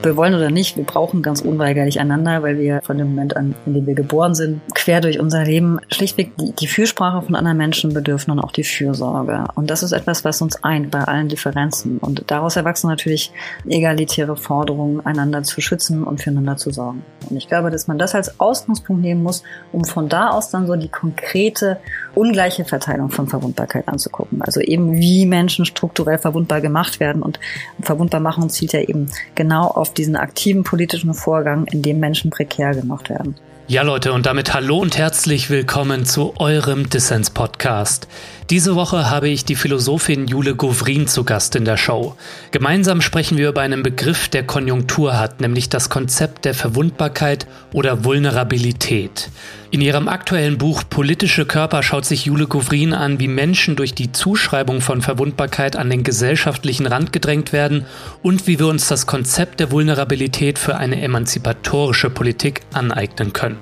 [0.00, 3.36] ob wir wollen oder nicht, wir brauchen ganz unweigerlich einander, weil wir von dem Moment
[3.36, 7.34] an, in dem wir geboren sind, quer durch unser Leben schlichtweg die, die Fürsprache von
[7.34, 9.44] anderen Menschen bedürfen und auch die Fürsorge.
[9.56, 11.98] Und das ist etwas, was uns eint bei allen Differenzen.
[11.98, 13.30] Und daraus erwachsen natürlich
[13.68, 17.02] egalitäre Forderungen, einander zu schützen und füreinander zu sorgen.
[17.28, 20.66] Und ich glaube, dass man das als Ausgangspunkt nehmen muss, um von da aus dann
[20.66, 21.78] so die konkrete,
[22.14, 24.40] ungleiche Verteilung von Verwundbarkeit anzugucken.
[24.40, 27.20] Also eben wie Menschen strukturell verwundbar gemacht werden.
[27.20, 27.38] Und
[27.82, 33.10] Verwundbarmachung zielt ja eben genau auf diesen aktiven politischen Vorgang, in dem Menschen prekär gemacht
[33.10, 33.34] werden.
[33.70, 38.08] Ja Leute, und damit hallo und herzlich willkommen zu eurem Dissens-Podcast.
[38.50, 42.16] Diese Woche habe ich die Philosophin Jule Govrin zu Gast in der Show.
[42.50, 48.04] Gemeinsam sprechen wir über einen Begriff, der Konjunktur hat, nämlich das Konzept der Verwundbarkeit oder
[48.04, 49.30] Vulnerabilität.
[49.70, 54.10] In ihrem aktuellen Buch Politische Körper schaut sich Jule Govrin an, wie Menschen durch die
[54.10, 57.86] Zuschreibung von Verwundbarkeit an den gesellschaftlichen Rand gedrängt werden
[58.20, 63.58] und wie wir uns das Konzept der Vulnerabilität für eine emanzipatorische Politik aneignen können.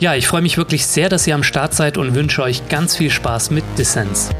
[0.00, 2.96] Ja, ich freue mich wirklich sehr, dass ihr am Start seid und wünsche euch ganz
[2.96, 4.30] viel Spaß mit Dissens.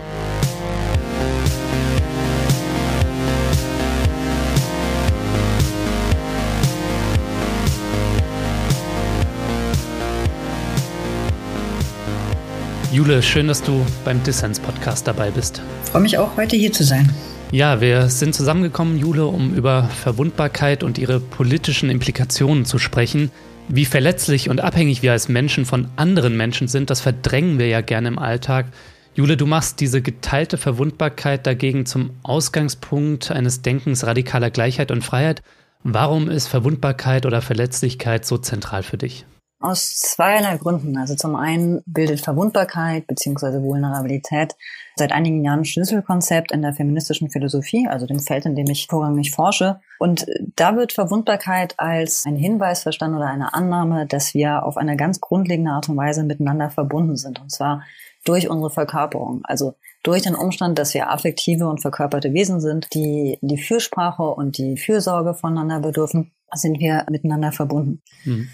[12.90, 15.60] Jule, schön, dass du beim Dissens-Podcast dabei bist.
[15.84, 17.14] Ich freue mich auch, heute hier zu sein.
[17.52, 23.32] Ja, wir sind zusammengekommen, Jule, um über Verwundbarkeit und ihre politischen Implikationen zu sprechen.
[23.66, 27.80] Wie verletzlich und abhängig wir als Menschen von anderen Menschen sind, das verdrängen wir ja
[27.80, 28.66] gerne im Alltag.
[29.14, 35.42] Jule, du machst diese geteilte Verwundbarkeit dagegen zum Ausgangspunkt eines Denkens radikaler Gleichheit und Freiheit.
[35.82, 39.24] Warum ist Verwundbarkeit oder Verletzlichkeit so zentral für dich?
[39.60, 40.96] Aus zweierlei Gründen.
[40.96, 43.62] Also zum einen bildet Verwundbarkeit bzw.
[43.62, 44.56] Vulnerabilität
[44.96, 49.32] seit einigen Jahren Schlüsselkonzept in der feministischen Philosophie, also dem Feld, in dem ich vorrangig
[49.32, 49.80] forsche.
[49.98, 54.96] Und da wird Verwundbarkeit als ein Hinweis verstanden oder eine Annahme, dass wir auf eine
[54.96, 57.38] ganz grundlegende Art und Weise miteinander verbunden sind.
[57.40, 57.82] Und zwar
[58.24, 59.42] durch unsere Verkörperung.
[59.44, 64.56] Also durch den Umstand, dass wir affektive und verkörperte Wesen sind, die die Fürsprache und
[64.56, 68.02] die Fürsorge voneinander bedürfen, sind wir miteinander verbunden.
[68.24, 68.48] Mhm.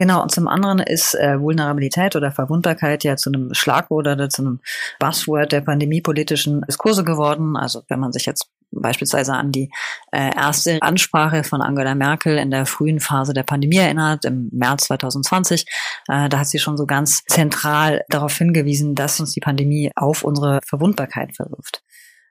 [0.00, 4.40] Genau, und zum anderen ist äh, Vulnerabilität oder Verwundbarkeit ja zu einem Schlagwort oder zu
[4.40, 4.60] einem
[4.98, 7.54] Buzzword der pandemiepolitischen Diskurse geworden.
[7.54, 9.70] Also wenn man sich jetzt beispielsweise an die
[10.10, 14.84] äh, erste Ansprache von Angela Merkel in der frühen Phase der Pandemie erinnert, im März
[14.84, 15.66] 2020.
[16.08, 20.24] Äh, da hat sie schon so ganz zentral darauf hingewiesen, dass uns die Pandemie auf
[20.24, 21.82] unsere Verwundbarkeit verwirft.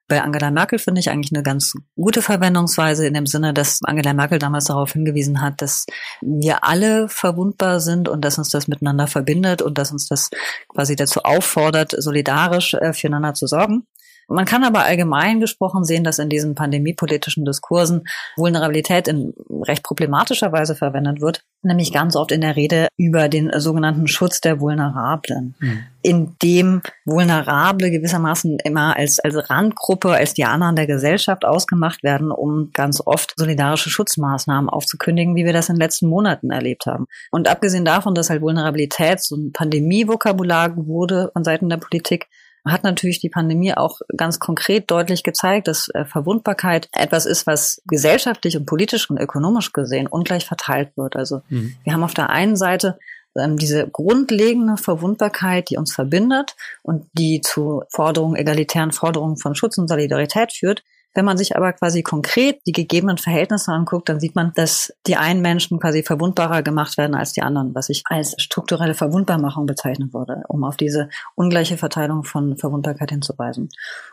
[0.09, 4.13] Bei Angela Merkel finde ich eigentlich eine ganz gute Verwendungsweise in dem Sinne, dass Angela
[4.13, 5.85] Merkel damals darauf hingewiesen hat, dass
[6.19, 10.31] wir alle verwundbar sind und dass uns das miteinander verbindet und dass uns das
[10.67, 13.85] quasi dazu auffordert, solidarisch äh, füreinander zu sorgen.
[14.29, 18.03] Man kann aber allgemein gesprochen sehen, dass in diesen pandemiepolitischen Diskursen
[18.37, 23.51] Vulnerabilität in recht problematischer Weise verwendet wird, nämlich ganz oft in der Rede über den
[23.59, 25.83] sogenannten Schutz der Vulnerablen, mhm.
[26.03, 32.31] in dem Vulnerable gewissermaßen immer als, als Randgruppe, als die anderen der Gesellschaft ausgemacht werden,
[32.31, 37.05] um ganz oft solidarische Schutzmaßnahmen aufzukündigen, wie wir das in den letzten Monaten erlebt haben.
[37.31, 42.27] Und abgesehen davon, dass halt Vulnerabilität so ein Pandemievokabular wurde von Seiten der Politik,
[42.71, 47.81] hat natürlich die Pandemie auch ganz konkret deutlich gezeigt, dass äh, Verwundbarkeit etwas ist, was
[47.87, 51.15] gesellschaftlich und politisch und ökonomisch gesehen ungleich verteilt wird.
[51.15, 51.75] Also mhm.
[51.83, 52.99] wir haben auf der einen Seite
[53.35, 59.77] ähm, diese grundlegende Verwundbarkeit, die uns verbindet und die zu Forderungen, egalitären Forderungen von Schutz
[59.77, 60.83] und Solidarität führt.
[61.15, 65.15] Wenn man sich aber quasi konkret die gegebenen Verhältnisse anguckt, dann sieht man, dass die
[65.15, 70.13] einen Menschen quasi verwundbarer gemacht werden als die anderen, was ich als strukturelle Verwundbarmachung bezeichnen
[70.13, 73.69] würde, um auf diese ungleiche Verteilung von Verwundbarkeit hinzuweisen.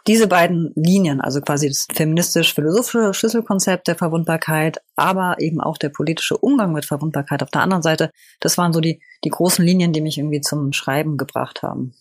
[0.06, 6.38] Diese beiden Linien, also quasi das feministisch-philosophische Schlüsselkonzept der Verwundbarkeit, aber eben auch der politische
[6.38, 10.00] Umgang mit Verwundbarkeit auf der anderen Seite, das waren so die, die großen Linien, die
[10.00, 11.94] mich irgendwie zum Schreiben gebracht haben.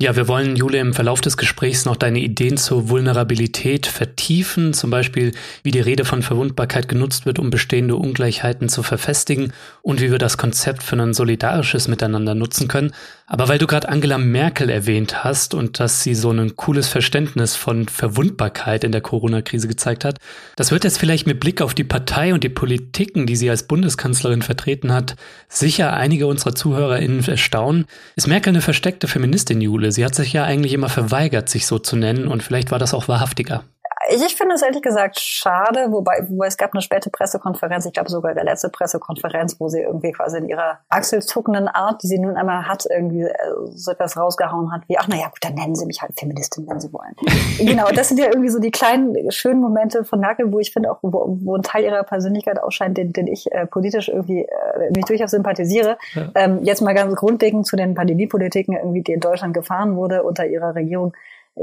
[0.00, 4.90] Ja, wir wollen, Jule, im Verlauf des Gesprächs noch deine Ideen zur Vulnerabilität vertiefen, zum
[4.90, 5.32] Beispiel,
[5.64, 9.52] wie die Rede von Verwundbarkeit genutzt wird, um bestehende Ungleichheiten zu verfestigen
[9.82, 12.92] und wie wir das Konzept für ein solidarisches Miteinander nutzen können.
[13.30, 17.56] Aber weil du gerade Angela Merkel erwähnt hast und dass sie so ein cooles Verständnis
[17.56, 20.18] von Verwundbarkeit in der Corona-Krise gezeigt hat,
[20.56, 23.64] das wird jetzt vielleicht mit Blick auf die Partei und die Politiken, die sie als
[23.64, 25.16] Bundeskanzlerin vertreten hat,
[25.46, 27.84] sicher einige unserer ZuhörerInnen erstaunen.
[28.16, 29.92] Ist Merkel eine versteckte Feministin, Jule?
[29.92, 32.94] Sie hat sich ja eigentlich immer verweigert, sich so zu nennen und vielleicht war das
[32.94, 33.62] auch wahrhaftiger.
[34.08, 38.10] Ich, finde es ehrlich gesagt schade, wobei, wobei es gab eine späte Pressekonferenz, ich glaube
[38.10, 42.36] sogar der letzte Pressekonferenz, wo sie irgendwie quasi in ihrer achselzuckenden Art, die sie nun
[42.36, 43.34] einmal hat, irgendwie äh,
[43.70, 46.80] so etwas rausgehauen hat, wie, ach naja, gut, dann nennen sie mich halt Feministin, wenn
[46.80, 47.14] sie wollen.
[47.58, 50.90] genau, das sind ja irgendwie so die kleinen, schönen Momente von Merkel, wo ich finde
[50.90, 54.90] auch, wo, wo ein Teil ihrer Persönlichkeit ausscheint, den, den ich äh, politisch irgendwie äh,
[54.94, 55.98] mich durchaus sympathisiere.
[56.14, 56.30] Ja.
[56.34, 60.46] Ähm, jetzt mal ganz grundlegend zu den Pandemiepolitiken, irgendwie, die in Deutschland gefahren wurde unter
[60.46, 61.12] ihrer Regierung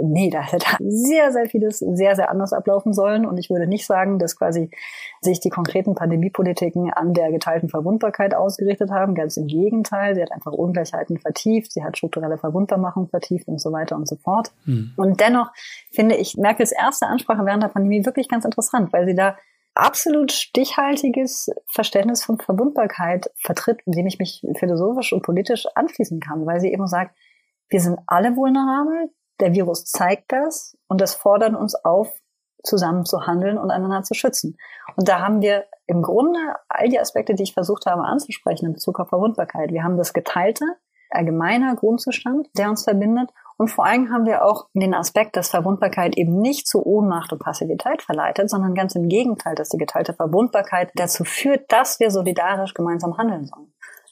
[0.02, 3.26] nee, da hätte sehr, sehr vieles sehr, sehr anders ablaufen sollen.
[3.26, 4.70] Und ich würde nicht sagen, dass quasi
[5.22, 9.16] sich die konkreten Pandemiepolitiken an der geteilten Verwundbarkeit ausgerichtet haben.
[9.16, 10.16] Ganz im Gegenteil.
[10.16, 11.72] Sie hat einfach Ungleichheiten vertieft.
[11.72, 14.52] Sie hat strukturelle Verwundbarmachung vertieft und so weiter und so fort.
[14.66, 14.94] Hm.
[14.98, 15.52] Und dennoch
[15.92, 19.38] finde ich Merkels erste Ansprache während der Pandemie wirklich ganz interessant, weil sie da
[19.76, 26.62] absolut stichhaltiges Verständnis von Verwundbarkeit vertritt, dem ich mich philosophisch und politisch anschließen kann, weil
[26.62, 27.16] sie eben sagt,
[27.70, 29.10] wir sind alle vulnerabel,
[29.40, 32.12] der Virus zeigt das und das fordert uns auf,
[32.64, 34.58] zusammen zu handeln und einander zu schützen.
[34.96, 38.74] Und da haben wir im Grunde all die Aspekte, die ich versucht habe anzusprechen in
[38.74, 39.72] Bezug auf Verwundbarkeit.
[39.72, 40.66] Wir haben das geteilte,
[41.12, 43.30] allgemeiner Grundzustand, der uns verbindet.
[43.58, 47.40] Und vor allem haben wir auch den Aspekt, dass Verwundbarkeit eben nicht zu Ohnmacht und
[47.40, 52.74] Passivität verleitet, sondern ganz im Gegenteil, dass die geteilte Verwundbarkeit dazu führt, dass wir solidarisch
[52.74, 53.65] gemeinsam handeln sollen.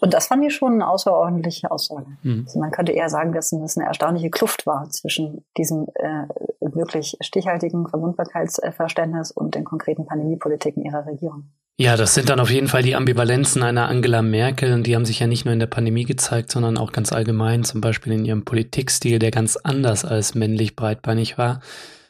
[0.04, 2.08] Und das fand ich schon eine außerordentliche Aussage.
[2.24, 2.44] Mhm.
[2.46, 6.28] Also man könnte eher sagen, dass es eine erstaunliche Kluft war zwischen diesem äh,
[6.60, 11.46] wirklich stichhaltigen Verwundbarkeitsverständnis und den konkreten Pandemiepolitiken ihrer Regierung.
[11.78, 15.06] Ja, das sind dann auf jeden Fall die Ambivalenzen einer Angela Merkel und die haben
[15.06, 18.26] sich ja nicht nur in der Pandemie gezeigt, sondern auch ganz allgemein, zum Beispiel in
[18.26, 21.62] ihrem Politikstil, der ganz anders als männlich breitbeinig war.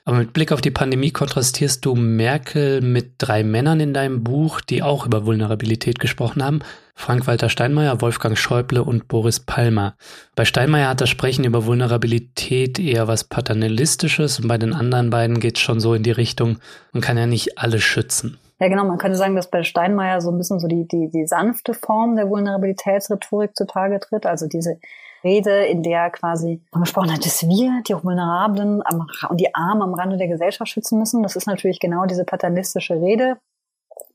[0.05, 4.59] Aber mit Blick auf die Pandemie kontrastierst du Merkel mit drei Männern in deinem Buch,
[4.59, 6.59] die auch über Vulnerabilität gesprochen haben.
[6.95, 9.95] Frank-Walter Steinmeier, Wolfgang Schäuble und Boris Palmer.
[10.35, 15.39] Bei Steinmeier hat das Sprechen über Vulnerabilität eher was Paternalistisches und bei den anderen beiden
[15.39, 16.57] geht es schon so in die Richtung,
[16.91, 18.37] man kann ja nicht alle schützen.
[18.59, 18.85] Ja, genau.
[18.85, 22.15] Man könnte sagen, dass bei Steinmeier so ein bisschen so die, die, die sanfte Form
[22.15, 24.25] der Vulnerabilitätsrhetorik zutage tritt.
[24.25, 24.79] Also diese
[25.23, 29.93] Rede, in der quasi gesprochen hat, dass wir die Vulnerablen am, und die Armen am
[29.93, 31.23] Rande der Gesellschaft schützen müssen.
[31.23, 33.37] Das ist natürlich genau diese paternalistische Rede,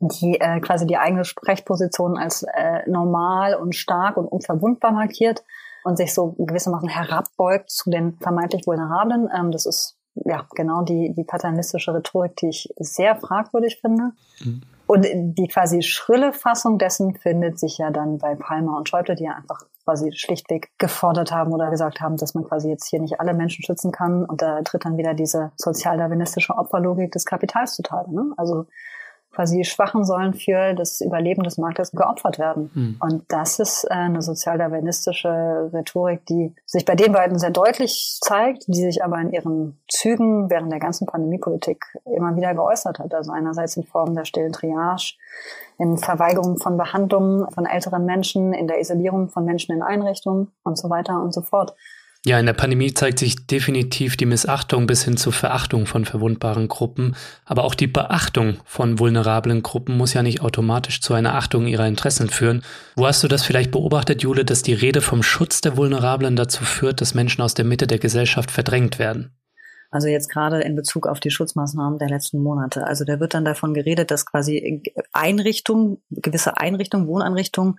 [0.00, 5.44] die äh, quasi die eigene Sprechposition als äh, normal und stark und unverwundbar markiert
[5.84, 9.28] und sich so gewissermaßen herabbeugt zu den vermeintlich Vulnerablen.
[9.36, 14.12] Ähm, das ist ja genau die, die paternalistische Rhetorik, die ich sehr fragwürdig finde.
[14.44, 14.62] Mhm.
[14.86, 19.24] Und die quasi schrille Fassung dessen findet sich ja dann bei Palmer und Schäuble, die
[19.24, 23.20] ja einfach quasi schlichtweg gefordert haben oder gesagt haben, dass man quasi jetzt hier nicht
[23.20, 24.26] alle Menschen schützen kann.
[24.26, 28.14] Und da tritt dann wieder diese sozialdarwinistische Opferlogik des Kapitals zutage.
[28.14, 28.34] Ne?
[28.36, 28.66] Also
[29.38, 32.72] quasi die Schwachen sollen für das Überleben des Marktes geopfert werden.
[32.74, 32.96] Mhm.
[32.98, 38.66] Und das ist äh, eine sozialdarwinistische Rhetorik, die sich bei den beiden sehr deutlich zeigt,
[38.66, 41.84] die sich aber in ihren Zügen während der ganzen Pandemiepolitik
[42.16, 43.14] immer wieder geäußert hat.
[43.14, 45.14] Also einerseits in Form der stillen Triage,
[45.78, 50.76] in Verweigerung von Behandlungen von älteren Menschen, in der Isolierung von Menschen in Einrichtungen und
[50.76, 51.76] so weiter und so fort.
[52.26, 56.66] Ja, in der Pandemie zeigt sich definitiv die Missachtung bis hin zur Verachtung von verwundbaren
[56.66, 57.14] Gruppen.
[57.44, 61.86] Aber auch die Beachtung von vulnerablen Gruppen muss ja nicht automatisch zu einer Achtung ihrer
[61.86, 62.62] Interessen führen.
[62.96, 66.64] Wo hast du das vielleicht beobachtet, Jule, dass die Rede vom Schutz der Vulnerablen dazu
[66.64, 69.30] führt, dass Menschen aus der Mitte der Gesellschaft verdrängt werden?
[69.90, 72.86] Also jetzt gerade in Bezug auf die Schutzmaßnahmen der letzten Monate.
[72.86, 74.82] Also da wird dann davon geredet, dass quasi
[75.12, 77.78] Einrichtungen, gewisse Einrichtungen, Wohneinrichtungen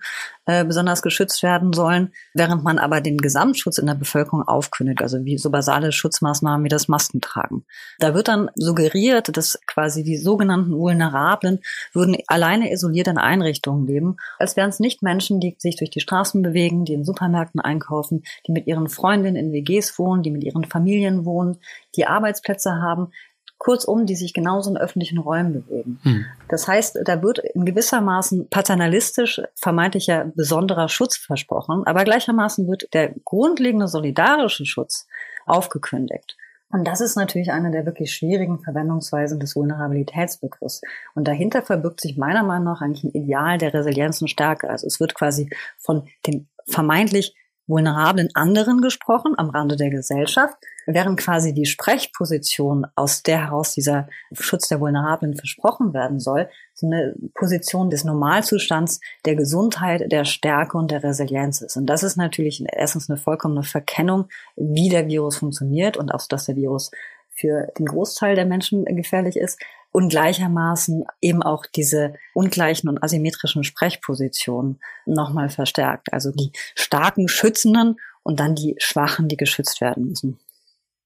[0.50, 5.24] äh, besonders geschützt werden sollen, während man aber den Gesamtschutz in der Bevölkerung aufkündigt, also
[5.24, 7.64] wie so basale Schutzmaßnahmen wie das Maskentragen.
[8.00, 11.60] Da wird dann suggeriert, dass quasi die sogenannten Vulnerablen
[11.92, 16.00] würden alleine isoliert in Einrichtungen leben, als wären es nicht Menschen, die sich durch die
[16.00, 20.42] Straßen bewegen, die in Supermärkten einkaufen, die mit ihren Freundinnen in WGs wohnen, die mit
[20.42, 21.58] ihren Familien wohnen,
[21.94, 23.12] die Arbeitsplätze haben,
[23.60, 26.00] kurzum, die sich genauso in öffentlichen Räumen bewegen.
[26.02, 26.24] Hm.
[26.48, 33.14] Das heißt, da wird in gewissermaßen paternalistisch vermeintlicher besonderer Schutz versprochen, aber gleichermaßen wird der
[33.24, 35.06] grundlegende solidarische Schutz
[35.46, 36.36] aufgekündigt.
[36.72, 40.80] Und das ist natürlich eine der wirklich schwierigen Verwendungsweisen des Vulnerabilitätsbegriffs.
[41.14, 44.70] Und dahinter verbirgt sich meiner Meinung nach eigentlich ein Ideal der Resilienz und Stärke.
[44.70, 47.34] Also es wird quasi von den vermeintlich
[47.70, 54.08] vulnerablen anderen gesprochen am Rande der Gesellschaft, während quasi die Sprechposition, aus der heraus dieser
[54.32, 60.76] Schutz der Vulnerablen versprochen werden soll, so eine Position des Normalzustands, der Gesundheit, der Stärke
[60.76, 61.76] und der Resilienz ist.
[61.76, 66.46] Und das ist natürlich erstens eine vollkommene Verkennung, wie der Virus funktioniert und auch, dass
[66.46, 66.90] der Virus
[67.28, 69.58] für den Großteil der Menschen gefährlich ist
[69.90, 76.12] und gleichermaßen eben auch diese ungleichen und asymmetrischen Sprechpositionen nochmal verstärkt.
[76.12, 80.38] Also die starken Schützenden und dann die Schwachen, die geschützt werden müssen.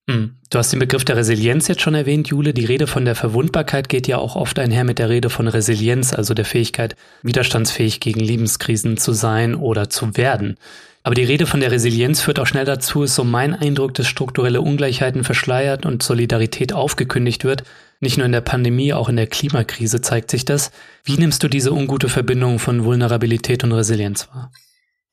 [0.09, 0.37] Hm.
[0.50, 2.53] Du hast den Begriff der Resilienz jetzt schon erwähnt, Jule.
[2.53, 6.12] Die Rede von der Verwundbarkeit geht ja auch oft einher mit der Rede von Resilienz,
[6.12, 10.59] also der Fähigkeit, widerstandsfähig gegen Lebenskrisen zu sein oder zu werden.
[11.05, 14.07] Aber die Rede von der Resilienz führt auch schnell dazu, ist so mein Eindruck, dass
[14.07, 17.64] strukturelle Ungleichheiten verschleiert und Solidarität aufgekündigt wird.
[18.04, 20.73] Nicht nur in der Pandemie, auch in der Klimakrise zeigt sich das.
[21.04, 24.52] Wie nimmst du diese ungute Verbindung von Vulnerabilität und Resilienz wahr?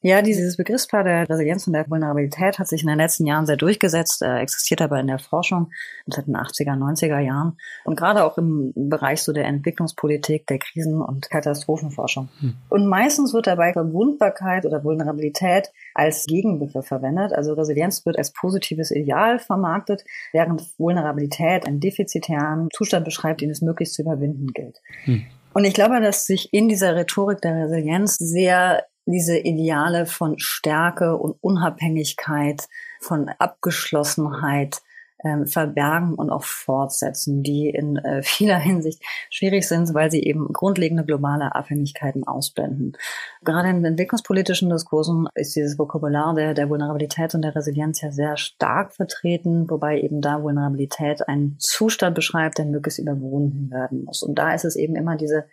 [0.03, 3.55] Ja, dieses Begriffspaar der Resilienz und der Vulnerabilität hat sich in den letzten Jahren sehr
[3.57, 5.71] durchgesetzt, äh, existiert aber in der Forschung
[6.07, 11.03] seit den 80er, 90er Jahren und gerade auch im Bereich so der Entwicklungspolitik, der Krisen-
[11.03, 12.29] und Katastrophenforschung.
[12.39, 12.55] Hm.
[12.69, 17.31] Und meistens wird dabei Verwundbarkeit oder Vulnerabilität als Gegenbegriff verwendet.
[17.33, 20.03] Also Resilienz wird als positives Ideal vermarktet,
[20.33, 24.81] während Vulnerabilität einen defizitären Zustand beschreibt, den es möglichst zu überwinden gilt.
[25.03, 25.25] Hm.
[25.53, 31.17] Und ich glaube, dass sich in dieser Rhetorik der Resilienz sehr diese Ideale von Stärke
[31.17, 32.67] und Unabhängigkeit,
[32.99, 34.81] von Abgeschlossenheit
[35.23, 40.51] ähm, verbergen und auch fortsetzen, die in äh, vieler Hinsicht schwierig sind, weil sie eben
[40.51, 42.97] grundlegende globale Abhängigkeiten ausblenden.
[43.43, 48.37] Gerade in entwicklungspolitischen Diskursen ist dieses Vokabular der, der Vulnerabilität und der Resilienz ja sehr
[48.37, 54.23] stark vertreten, wobei eben da Vulnerabilität einen Zustand beschreibt, der möglichst überwunden werden muss.
[54.23, 55.45] Und da ist es eben immer diese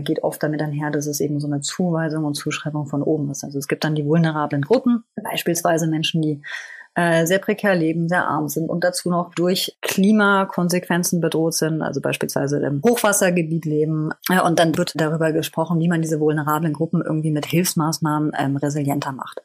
[0.00, 3.44] geht oft damit einher, dass es eben so eine Zuweisung und Zuschreibung von oben ist.
[3.44, 6.42] Also es gibt dann die vulnerablen Gruppen, beispielsweise Menschen, die
[6.94, 12.00] äh, sehr prekär leben, sehr arm sind und dazu noch durch Klimakonsequenzen bedroht sind, also
[12.00, 14.10] beispielsweise im Hochwassergebiet leben.
[14.44, 19.12] Und dann wird darüber gesprochen, wie man diese vulnerablen Gruppen irgendwie mit Hilfsmaßnahmen ähm, resilienter
[19.12, 19.40] macht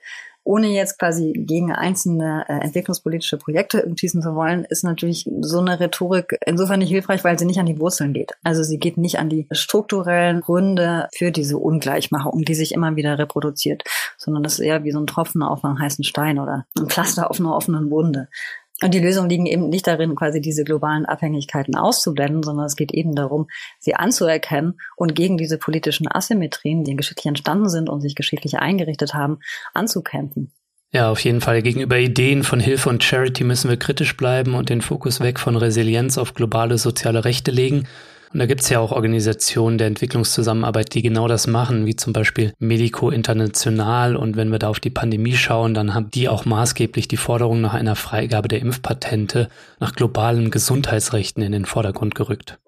[0.50, 5.80] ohne jetzt quasi gegen einzelne äh, entwicklungspolitische Projekte schießen zu wollen, ist natürlich so eine
[5.80, 8.32] Rhetorik insofern nicht hilfreich, weil sie nicht an die Wurzeln geht.
[8.44, 13.20] Also sie geht nicht an die strukturellen Gründe für diese Ungleichmachung, die sich immer wieder
[13.20, 13.84] reproduziert,
[14.18, 17.30] sondern das ist eher wie so ein Tropfen auf einem heißen Stein oder ein Pflaster
[17.30, 18.28] auf einer offenen Wunde.
[18.82, 22.94] Und die Lösungen liegen eben nicht darin, quasi diese globalen Abhängigkeiten auszublenden, sondern es geht
[22.94, 23.48] eben darum,
[23.80, 29.14] sie anzuerkennen und gegen diese politischen Asymmetrien, die geschichtlich entstanden sind und sich geschichtlich eingerichtet
[29.14, 29.40] haben,
[29.74, 30.52] anzukämpfen.
[30.92, 31.62] Ja, auf jeden Fall.
[31.62, 35.56] Gegenüber Ideen von Hilfe und Charity müssen wir kritisch bleiben und den Fokus weg von
[35.56, 37.88] Resilienz auf globale soziale Rechte legen
[38.32, 42.14] und da gibt es ja auch Organisationen der Entwicklungszusammenarbeit, die genau das machen, wie zum
[42.14, 44.16] Beispiel Medico International.
[44.16, 47.62] Und wenn wir da auf die Pandemie schauen, dann haben die auch maßgeblich die Forderung
[47.62, 52.60] nach einer Freigabe der Impfpatente, nach globalen Gesundheitsrechten in den Vordergrund gerückt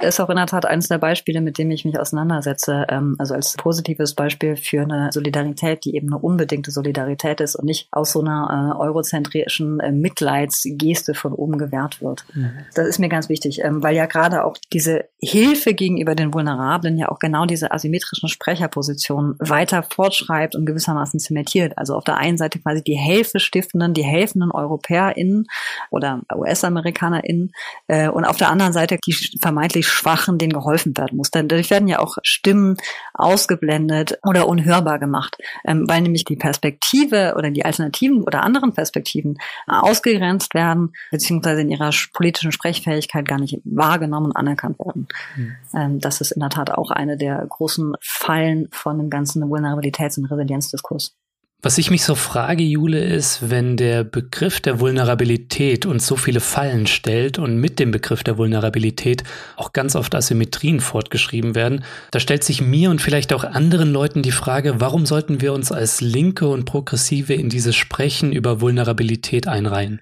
[0.00, 2.86] ist auch in der Tat eines der Beispiele, mit dem ich mich auseinandersetze.
[2.88, 7.64] Ähm, also als positives Beispiel für eine Solidarität, die eben eine unbedingte Solidarität ist und
[7.64, 12.24] nicht aus so einer äh, eurozentrischen äh, Mitleidsgeste von oben gewährt wird.
[12.34, 12.52] Mhm.
[12.74, 16.96] Das ist mir ganz wichtig, ähm, weil ja gerade auch diese Hilfe gegenüber den Vulnerablen
[16.96, 21.76] ja auch genau diese asymmetrischen Sprecherpositionen weiter fortschreibt und gewissermaßen zementiert.
[21.76, 25.46] Also auf der einen Seite quasi die Hilfestiftenden, die helfenden EuropäerInnen
[25.90, 27.52] oder US-AmerikanerInnen
[27.88, 29.12] äh, und auf der anderen Seite die
[29.58, 31.32] vermeintlich Schwachen, denen geholfen werden muss.
[31.32, 32.76] Denn dadurch werden ja auch Stimmen
[33.12, 35.36] ausgeblendet oder unhörbar gemacht,
[35.66, 41.70] ähm, weil nämlich die Perspektive oder die Alternativen oder anderen Perspektiven ausgegrenzt werden, beziehungsweise in
[41.70, 45.08] ihrer politischen Sprechfähigkeit gar nicht wahrgenommen und anerkannt werden.
[45.34, 45.56] Mhm.
[45.74, 50.18] Ähm, das ist in der Tat auch eine der großen Fallen von dem ganzen Vulnerabilitäts-
[50.18, 51.16] und Resilienzdiskurs.
[51.60, 56.38] Was ich mich so frage, Jule, ist, wenn der Begriff der Vulnerabilität uns so viele
[56.38, 59.24] Fallen stellt und mit dem Begriff der Vulnerabilität
[59.56, 64.22] auch ganz oft Asymmetrien fortgeschrieben werden, da stellt sich mir und vielleicht auch anderen Leuten
[64.22, 69.48] die Frage, warum sollten wir uns als Linke und Progressive in dieses Sprechen über Vulnerabilität
[69.48, 70.00] einreihen?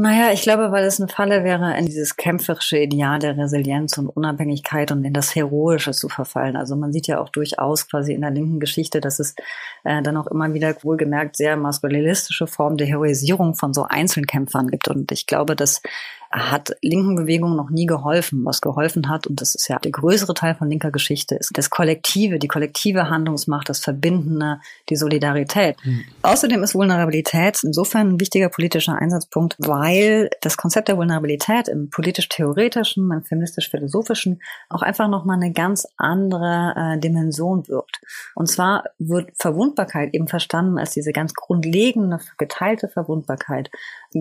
[0.00, 4.08] Naja, ich glaube, weil es eine Falle wäre, in dieses kämpferische Ideal der Resilienz und
[4.08, 6.56] Unabhängigkeit und in das Heroische zu verfallen.
[6.56, 9.34] Also man sieht ja auch durchaus quasi in der linken Geschichte, dass es
[9.84, 14.88] äh, dann auch immer wieder wohlgemerkt sehr maskulinistische Formen der Heroisierung von so Einzelkämpfern gibt.
[14.88, 15.82] Und ich glaube, dass
[16.30, 18.44] hat linken Bewegungen noch nie geholfen.
[18.44, 21.70] Was geholfen hat, und das ist ja der größere Teil von linker Geschichte, ist das
[21.70, 25.76] Kollektive, die kollektive Handlungsmacht, das Verbindende, die Solidarität.
[25.84, 26.04] Mhm.
[26.22, 29.89] Außerdem ist Vulnerabilität insofern ein wichtiger politischer Einsatzpunkt, weil
[30.40, 36.98] das Konzept der Vulnerabilität im politisch-theoretischen, im feministisch-philosophischen auch einfach nochmal eine ganz andere äh,
[36.98, 38.00] Dimension wirkt.
[38.34, 43.70] Und zwar wird Verwundbarkeit eben verstanden als diese ganz grundlegende, geteilte Verwundbarkeit,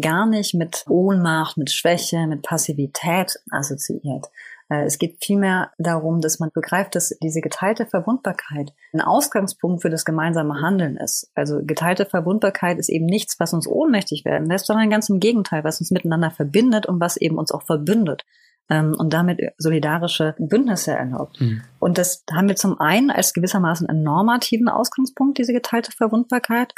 [0.02, 4.28] gar nicht mit Ohnmacht, mit Schwäche, mit Passivität assoziiert.
[4.70, 9.90] Äh, es geht vielmehr darum, dass man begreift, dass diese geteilte Verwundbarkeit ein Ausgangspunkt für
[9.90, 11.32] das gemeinsame Handeln ist.
[11.36, 15.64] Also geteilte Verwundbarkeit ist eben nichts, was uns ohnmächtig werden lässt, sondern ganz im Gegenteil,
[15.64, 18.26] was uns miteinander verbindet und was eben uns auch verbündet.
[18.70, 21.42] Ähm, und damit solidarische Bündnisse erlaubt.
[21.42, 21.62] Mhm.
[21.80, 26.74] Und das haben wir zum einen als gewissermaßen einen normativen Ausgangspunkt, diese geteilte Verwundbarkeit.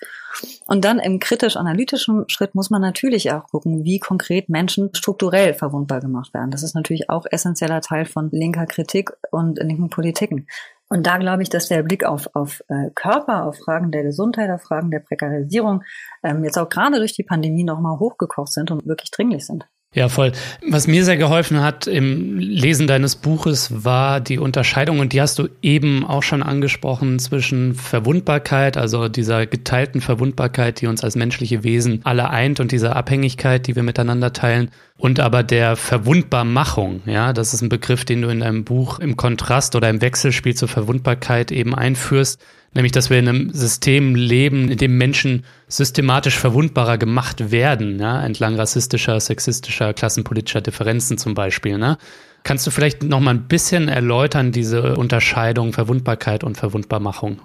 [0.67, 5.99] Und dann im kritisch-analytischen Schritt muss man natürlich auch gucken, wie konkret Menschen strukturell verwundbar
[5.99, 6.51] gemacht werden.
[6.51, 10.47] Das ist natürlich auch essentieller Teil von linker Kritik und linken Politiken.
[10.91, 14.49] Und da glaube ich, dass der Blick auf, auf äh, Körper, auf Fragen der Gesundheit,
[14.49, 15.83] auf Fragen der Prekarisierung
[16.21, 19.65] ähm, jetzt auch gerade durch die Pandemie nochmal hochgekocht sind und wirklich dringlich sind.
[19.93, 20.31] Ja, voll.
[20.65, 25.37] Was mir sehr geholfen hat im Lesen deines Buches war die Unterscheidung, und die hast
[25.37, 31.65] du eben auch schon angesprochen, zwischen Verwundbarkeit, also dieser geteilten Verwundbarkeit, die uns als menschliche
[31.65, 37.01] Wesen alle eint und dieser Abhängigkeit, die wir miteinander teilen, und aber der Verwundbarmachung.
[37.05, 40.55] Ja, das ist ein Begriff, den du in deinem Buch im Kontrast oder im Wechselspiel
[40.55, 42.41] zur Verwundbarkeit eben einführst
[42.73, 48.23] nämlich dass wir in einem System leben, in dem Menschen systematisch verwundbarer gemacht werden, ja,
[48.23, 51.77] entlang rassistischer, sexistischer, klassenpolitischer Differenzen zum Beispiel.
[51.77, 51.97] Ne?
[52.43, 57.41] Kannst du vielleicht noch mal ein bisschen erläutern, diese Unterscheidung Verwundbarkeit und Verwundbarmachung?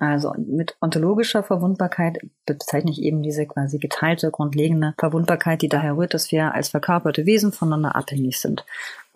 [0.00, 6.14] Also mit ontologischer Verwundbarkeit bezeichne ich eben diese quasi geteilte, grundlegende Verwundbarkeit, die daher rührt,
[6.14, 8.64] dass wir als verkörperte Wesen voneinander abhängig sind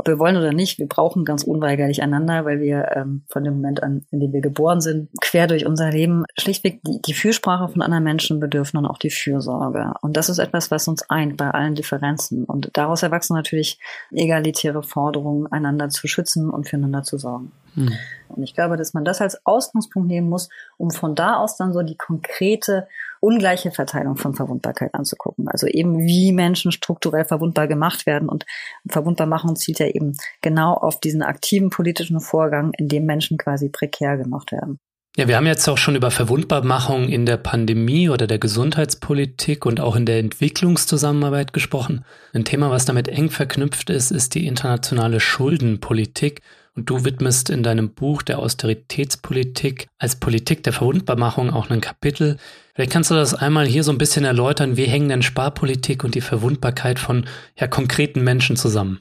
[0.03, 3.55] ob wir wollen oder nicht, wir brauchen ganz unweigerlich einander, weil wir ähm, von dem
[3.55, 7.69] Moment an, in dem wir geboren sind, quer durch unser Leben schlichtweg die, die Fürsprache
[7.69, 9.93] von anderen Menschen bedürfen und auch die Fürsorge.
[10.01, 12.45] Und das ist etwas, was uns eint bei allen Differenzen.
[12.45, 13.79] Und daraus erwachsen natürlich
[14.11, 17.53] egalitäre Forderungen, einander zu schützen und füreinander zu sorgen.
[17.75, 17.93] Hm.
[18.29, 21.73] Und ich glaube, dass man das als Ausgangspunkt nehmen muss, um von da aus dann
[21.73, 22.89] so die konkrete
[23.23, 25.49] ungleiche Verteilung von Verwundbarkeit anzugucken.
[25.49, 28.29] Also eben wie Menschen strukturell verwundbar gemacht werden.
[28.29, 28.45] Und
[28.89, 33.69] verwundbar machen zielt ja eben genau auf diesen aktiven politischen Vorgang, in dem Menschen quasi
[33.69, 34.81] prekär gemacht werden.
[35.17, 39.79] Ja, wir haben jetzt auch schon über Verwundbarmachung in der Pandemie oder der Gesundheitspolitik und
[39.79, 42.05] auch in der Entwicklungszusammenarbeit gesprochen.
[42.33, 46.41] Ein Thema, was damit eng verknüpft ist, ist die internationale Schuldenpolitik.
[46.75, 52.39] Und du widmest in deinem Buch der Austeritätspolitik als Politik der Verwundbarmachung auch ein Kapitel.
[52.75, 54.79] Vielleicht kannst du das einmal hier so ein bisschen erläutern.
[54.79, 57.27] Wie hängen denn Sparpolitik und die Verwundbarkeit von
[57.59, 59.01] ja, konkreten Menschen zusammen?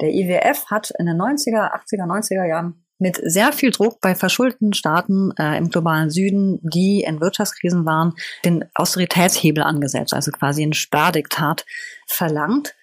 [0.00, 4.72] Der IWF hat in den 90er, 80er, 90er Jahren mit sehr viel Druck bei verschuldeten
[4.72, 8.14] Staaten äh, im globalen Süden, die in Wirtschaftskrisen waren,
[8.44, 11.64] den Austeritätshebel angesetzt, also quasi ein Spardiktat
[12.06, 12.74] verlangt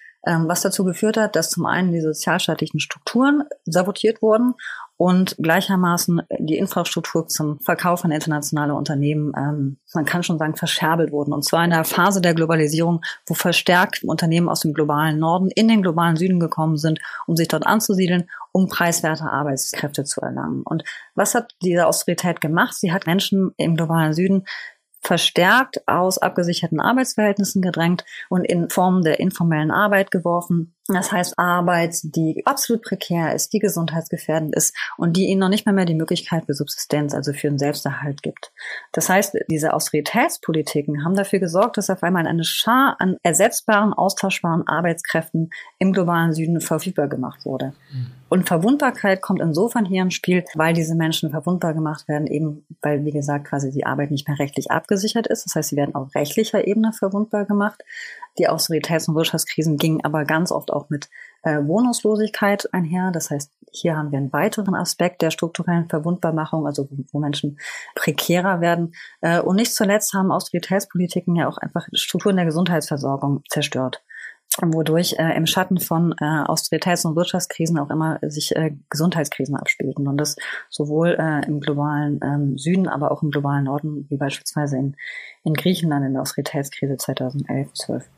[0.46, 4.54] was dazu geführt hat, dass zum einen die sozialstaatlichen Strukturen sabotiert wurden
[4.98, 11.12] und gleichermaßen die Infrastruktur zum Verkauf an internationale Unternehmen, ähm, man kann schon sagen, verscherbelt
[11.12, 11.32] wurden.
[11.32, 15.68] Und zwar in der Phase der Globalisierung, wo verstärkt Unternehmen aus dem globalen Norden in
[15.68, 16.98] den globalen Süden gekommen sind,
[17.28, 20.62] um sich dort anzusiedeln, um preiswerte Arbeitskräfte zu erlangen.
[20.64, 20.82] Und
[21.14, 22.74] was hat diese Austerität gemacht?
[22.74, 24.46] Sie hat Menschen im globalen Süden
[25.00, 30.74] verstärkt aus abgesicherten Arbeitsverhältnissen gedrängt und in Form der informellen Arbeit geworfen.
[30.90, 35.66] Das heißt Arbeit, die absolut prekär ist, die gesundheitsgefährdend ist und die ihnen noch nicht
[35.66, 38.52] mal mehr die Möglichkeit für Subsistenz, also für einen Selbsterhalt gibt.
[38.92, 44.66] Das heißt, diese Austeritätspolitiken haben dafür gesorgt, dass auf einmal eine Schar an ersetzbaren, austauschbaren
[44.66, 47.74] Arbeitskräften im globalen Süden verfügbar gemacht wurde.
[47.92, 48.12] Mhm.
[48.30, 53.04] Und Verwundbarkeit kommt insofern hier ins Spiel, weil diese Menschen verwundbar gemacht werden, eben weil,
[53.04, 55.46] wie gesagt, quasi die Arbeit nicht mehr rechtlich abgesichert ist.
[55.46, 57.82] Das heißt, sie werden auf rechtlicher Ebene verwundbar gemacht.
[58.38, 61.08] Die Austeritäts- und Wirtschaftskrisen gingen aber ganz oft auch mit
[61.42, 63.10] äh, Wohnungslosigkeit einher.
[63.12, 67.58] Das heißt, hier haben wir einen weiteren Aspekt der strukturellen Verwundbarmachung, also wo, wo Menschen
[67.94, 68.94] prekärer werden.
[69.20, 74.02] Äh, und nicht zuletzt haben Austeritätspolitiken ja auch einfach Strukturen der Gesundheitsversorgung zerstört
[74.62, 80.08] wodurch äh, im Schatten von äh, Austeritäts- und Wirtschaftskrisen auch immer sich äh, Gesundheitskrisen abspielten.
[80.08, 80.36] Und das
[80.68, 84.96] sowohl äh, im globalen ähm, Süden, aber auch im globalen Norden, wie beispielsweise in,
[85.44, 88.08] in Griechenland in der Austeritätskrise 2011, 12.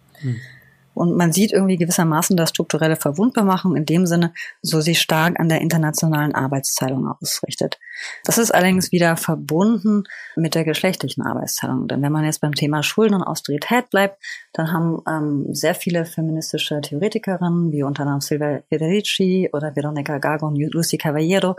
[0.92, 5.48] Und man sieht irgendwie gewissermaßen das strukturelle Verwundbarmachung in dem Sinne, so sich stark an
[5.48, 7.78] der internationalen Arbeitsteilung ausrichtet.
[8.24, 10.04] Das ist allerdings wieder verbunden
[10.37, 11.87] mit der geschlechtlichen Arbeitsteilung.
[11.87, 16.04] Denn wenn man jetzt beim Thema Schulden und Austerität bleibt, dann haben ähm, sehr viele
[16.04, 21.56] feministische Theoretikerinnen, wie unter anderem Silvia Federici oder Veronica Gago und Lucy Cavallero,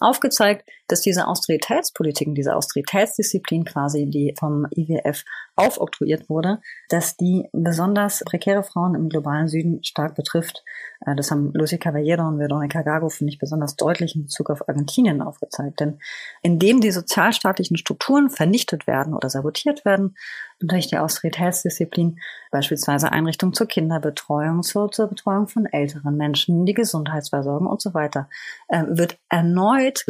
[0.00, 5.24] aufgezeigt, dass diese Austeritätspolitiken, diese Austeritätsdisziplin quasi, die vom IWF
[5.56, 10.64] aufoktroyiert wurde, dass die besonders prekäre Frauen im globalen Süden stark betrifft.
[11.06, 14.68] Äh, das haben Lucy Caballero und Veronica Gago, finde ich, besonders deutlich in Bezug auf
[14.68, 15.80] Argentinien aufgezeigt.
[15.80, 16.00] Denn
[16.42, 20.16] indem die sozialstaatlichen Strukturen vernichtet werden oder sabotiert werden,
[20.60, 22.18] durch die Austeritätsdisziplin,
[22.50, 28.28] beispielsweise Einrichtungen zur Kinderbetreuung, zur, zur Betreuung von älteren Menschen, die Gesundheitsversorgung und so weiter,
[28.68, 30.04] äh, wird erneut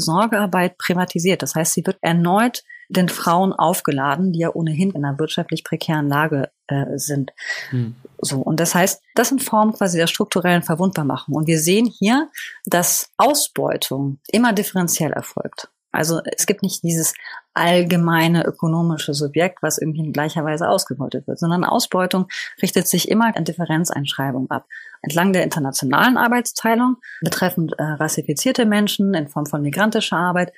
[0.64, 1.42] Sorgearbeit privatisiert.
[1.42, 6.08] Das heißt, sie wird erneut den Frauen aufgeladen, die ja ohnehin in einer wirtschaftlich prekären
[6.08, 7.32] Lage äh, sind.
[7.70, 7.94] Hm.
[8.18, 8.40] So.
[8.40, 11.34] Und das heißt, das sind Formen quasi der strukturellen Verwundbarmachung.
[11.34, 12.30] Und wir sehen hier,
[12.66, 15.68] dass Ausbeutung immer differenziell erfolgt.
[15.94, 17.14] Also es gibt nicht dieses
[17.54, 22.26] allgemeine ökonomische Subjekt, was irgendwie in gleicher Weise ausgebeutet wird, sondern Ausbeutung
[22.60, 24.66] richtet sich immer an Differenzeinschreibung ab.
[25.02, 30.52] Entlang der internationalen Arbeitsteilung betreffend äh, rassifizierte Menschen in Form von migrantischer Arbeit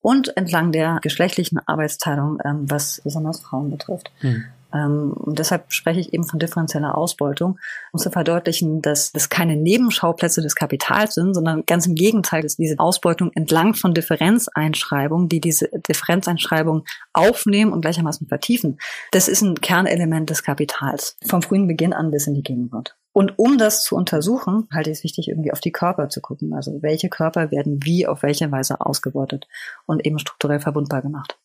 [0.00, 4.12] und entlang der geschlechtlichen Arbeitsteilung, ähm, was besonders Frauen betrifft.
[4.20, 4.44] Hm.
[4.76, 7.58] Ähm, und deshalb spreche ich eben von differenzieller Ausbeutung,
[7.92, 12.56] um zu verdeutlichen, dass das keine Nebenschauplätze des Kapitals sind, sondern ganz im Gegenteil, dass
[12.56, 18.78] diese Ausbeutung entlang von Differenzeinschreibungen, die diese Differenzeinschreibungen aufnehmen und gleichermaßen vertiefen,
[19.12, 22.96] das ist ein Kernelement des Kapitals, vom frühen Beginn an bis in die Gegenwart.
[23.12, 26.52] Und um das zu untersuchen, halte ich es wichtig, irgendwie auf die Körper zu gucken.
[26.52, 29.48] Also welche Körper werden wie auf welche Weise ausgebeutet
[29.86, 31.38] und eben strukturell verbundbar gemacht.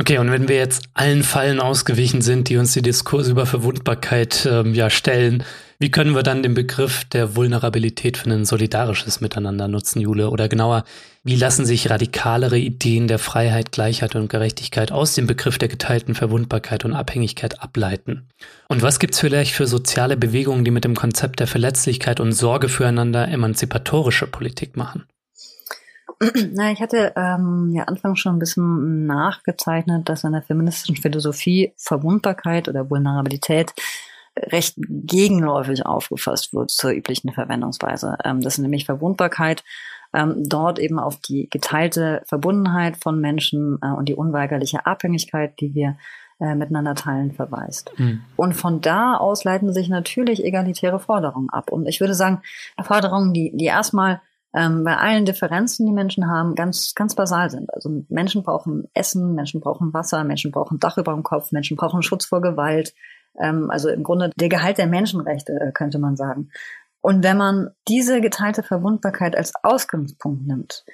[0.00, 4.44] Okay, und wenn wir jetzt allen Fallen ausgewichen sind, die uns die Diskurse über Verwundbarkeit
[4.50, 5.44] ähm, ja stellen,
[5.78, 10.30] wie können wir dann den Begriff der Vulnerabilität für ein solidarisches Miteinander nutzen, Jule?
[10.30, 10.84] Oder genauer,
[11.22, 16.16] wie lassen sich radikalere Ideen der Freiheit, Gleichheit und Gerechtigkeit aus dem Begriff der geteilten
[16.16, 18.28] Verwundbarkeit und Abhängigkeit ableiten?
[18.68, 22.68] Und was gibt's vielleicht für soziale Bewegungen, die mit dem Konzept der Verletzlichkeit und Sorge
[22.68, 25.04] füreinander emanzipatorische Politik machen?
[26.52, 31.72] Na, ich hatte ähm, ja anfangs schon ein bisschen nachgezeichnet, dass in der feministischen Philosophie
[31.76, 33.72] Verwundbarkeit oder Vulnerabilität
[34.36, 38.16] recht gegenläufig aufgefasst wird zur üblichen Verwendungsweise.
[38.24, 39.64] Ähm, das ist nämlich Verwundbarkeit
[40.12, 45.74] ähm, dort eben auf die geteilte Verbundenheit von Menschen äh, und die unweigerliche Abhängigkeit, die
[45.74, 45.96] wir
[46.40, 47.92] äh, miteinander teilen, verweist.
[47.96, 48.22] Mhm.
[48.36, 51.70] Und von da aus leiten sich natürlich egalitäre Forderungen ab.
[51.70, 52.42] Und ich würde sagen,
[52.82, 54.20] Forderungen, die, die erstmal
[54.54, 57.72] ähm, bei allen Differenzen, die Menschen haben, ganz, ganz basal sind.
[57.74, 62.02] Also Menschen brauchen Essen, Menschen brauchen Wasser, Menschen brauchen Dach über dem Kopf, Menschen brauchen
[62.02, 62.94] Schutz vor Gewalt.
[63.40, 66.50] Ähm, also im Grunde der Gehalt der Menschenrechte, äh, könnte man sagen.
[67.00, 70.84] Und wenn man diese geteilte Verwundbarkeit als Ausgangspunkt nimmt,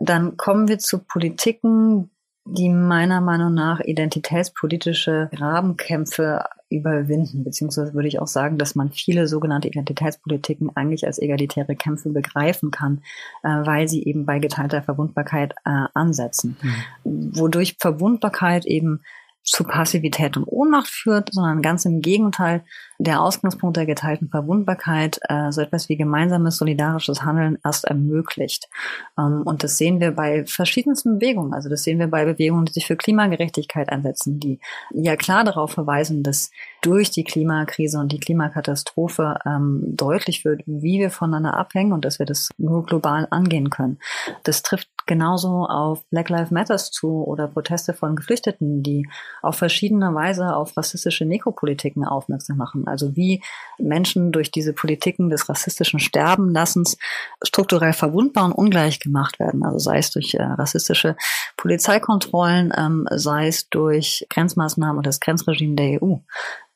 [0.00, 2.10] dann kommen wir zu Politiken,
[2.46, 9.26] die meiner Meinung nach identitätspolitische Grabenkämpfe überwinden, beziehungsweise würde ich auch sagen, dass man viele
[9.26, 13.02] sogenannte Identitätspolitiken eigentlich als egalitäre Kämpfe begreifen kann,
[13.42, 16.56] äh, weil sie eben bei geteilter Verwundbarkeit äh, ansetzen,
[17.04, 17.36] mhm.
[17.36, 19.02] wodurch Verwundbarkeit eben
[19.46, 22.64] zu Passivität und Ohnmacht führt, sondern ganz im Gegenteil
[22.98, 28.68] der Ausgangspunkt der geteilten Verwundbarkeit äh, so etwas wie gemeinsames solidarisches Handeln erst ermöglicht.
[29.16, 31.54] Ähm, und das sehen wir bei verschiedensten Bewegungen.
[31.54, 34.58] Also das sehen wir bei Bewegungen, die sich für Klimagerechtigkeit einsetzen, die
[34.92, 36.50] ja klar darauf verweisen, dass
[36.82, 42.18] durch die Klimakrise und die Klimakatastrophe ähm, deutlich wird, wie wir voneinander abhängen und dass
[42.18, 43.98] wir das nur global angehen können.
[44.42, 49.08] Das trifft genauso auf Black Lives Matters zu oder Proteste von Geflüchteten, die
[49.42, 52.86] auf verschiedene Weise auf rassistische Nekropolitiken aufmerksam machen.
[52.86, 53.42] Also wie
[53.78, 56.98] Menschen durch diese Politiken des rassistischen Sterbenlassens
[57.42, 59.64] strukturell verwundbar und ungleich gemacht werden.
[59.64, 61.16] Also sei es durch äh, rassistische
[61.56, 66.16] Polizeikontrollen, ähm, sei es durch Grenzmaßnahmen oder das Grenzregime der EU.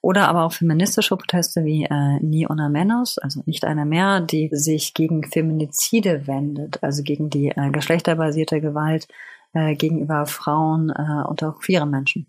[0.03, 4.49] Oder aber auch feministische Proteste wie äh, Ni una menos, also nicht einer mehr, die
[4.53, 9.09] sich gegen Feminizide wendet, also gegen die äh, geschlechterbasierte Gewalt
[9.53, 12.27] äh, gegenüber Frauen äh, und auch queere Menschen.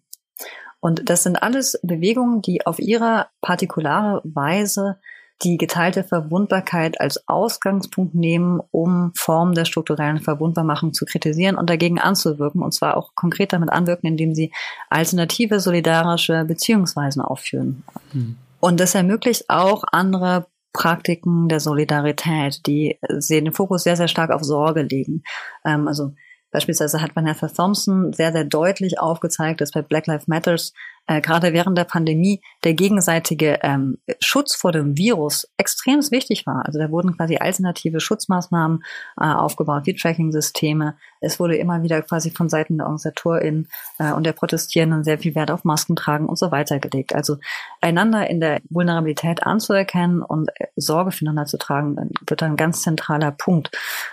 [0.81, 4.97] Und das sind alles Bewegungen, die auf ihre partikulare Weise
[5.43, 11.99] die geteilte Verwundbarkeit als Ausgangspunkt nehmen, um Formen der strukturellen Verwundbarmachung zu kritisieren und dagegen
[11.99, 14.51] anzuwirken, und zwar auch konkret damit anwirken, indem sie
[14.89, 17.83] alternative solidarische Beziehungsweisen aufführen.
[18.13, 18.37] Mhm.
[18.59, 22.99] Und das ermöglicht auch andere Praktiken der Solidarität, die
[23.29, 25.23] den Fokus sehr, sehr stark auf Sorge legen.
[25.65, 26.11] Ähm, also
[26.51, 30.73] Beispielsweise hat Vanessa Thompson sehr, sehr deutlich aufgezeigt, dass bei Black Lives Matters
[31.07, 36.65] äh, gerade während der Pandemie der gegenseitige ähm, Schutz vor dem Virus extrem wichtig war.
[36.65, 38.83] Also da wurden quasi alternative Schutzmaßnahmen
[39.19, 40.95] äh, aufgebaut, wie Tracking-Systeme.
[41.19, 43.67] Es wurde immer wieder quasi von Seiten der OrganisatorInnen
[43.99, 47.13] äh, und der Protestierenden sehr viel Wert auf Masken tragen und so weiter gelegt.
[47.13, 47.37] Also
[47.81, 53.31] einander in der Vulnerabilität anzuerkennen und äh, Sorge füreinander zu tragen, wird ein ganz zentraler
[53.31, 53.71] Punkt.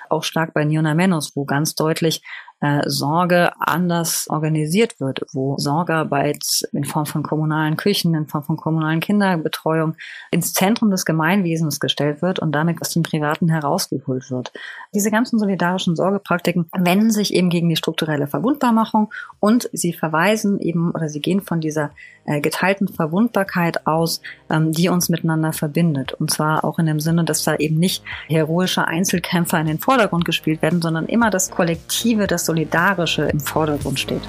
[0.09, 2.23] Auch stark bei Niona Menos, wo ganz deutlich
[2.61, 8.57] äh, Sorge anders organisiert wird, wo Sorgearbeit in Form von kommunalen Küchen, in Form von
[8.57, 9.95] kommunalen Kinderbetreuung
[10.31, 14.53] ins Zentrum des Gemeinwesens gestellt wird und damit aus dem Privaten herausgeholt wird.
[14.95, 20.91] Diese ganzen solidarischen Sorgepraktiken wenden sich eben gegen die strukturelle Verwundbarmachung und sie verweisen eben
[20.91, 21.91] oder sie gehen von dieser
[22.29, 26.13] äh, geteilten Verwundbarkeit aus, ähm, die uns miteinander verbindet.
[26.13, 30.25] Und zwar auch in dem Sinne, dass da eben nicht heroische Einzelkämpfer in den Vordergrund
[30.25, 34.23] gespielt werden, sondern immer das Kollektive, das Solidarische im Vordergrund steht.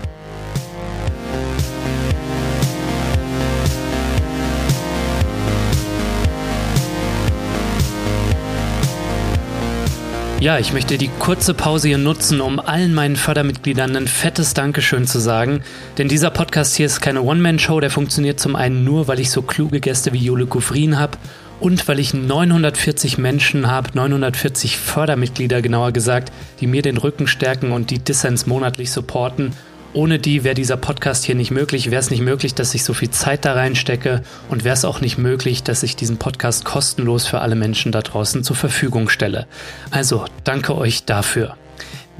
[10.41, 15.05] Ja, ich möchte die kurze Pause hier nutzen, um allen meinen Fördermitgliedern ein fettes Dankeschön
[15.05, 15.63] zu sagen.
[15.97, 19.41] Denn dieser Podcast hier ist keine One-Man-Show, der funktioniert zum einen nur, weil ich so
[19.41, 21.17] kluge Gäste wie Jule Gufrin habe
[21.59, 27.73] und weil ich 940 Menschen habe, 940 Fördermitglieder genauer gesagt, die mir den Rücken stärken
[27.73, 29.51] und die Dissens monatlich supporten
[29.93, 32.93] ohne die wäre dieser Podcast hier nicht möglich, wäre es nicht möglich, dass ich so
[32.93, 37.25] viel Zeit da reinstecke und wäre es auch nicht möglich, dass ich diesen Podcast kostenlos
[37.25, 39.47] für alle Menschen da draußen zur Verfügung stelle.
[39.91, 41.55] Also danke euch dafür.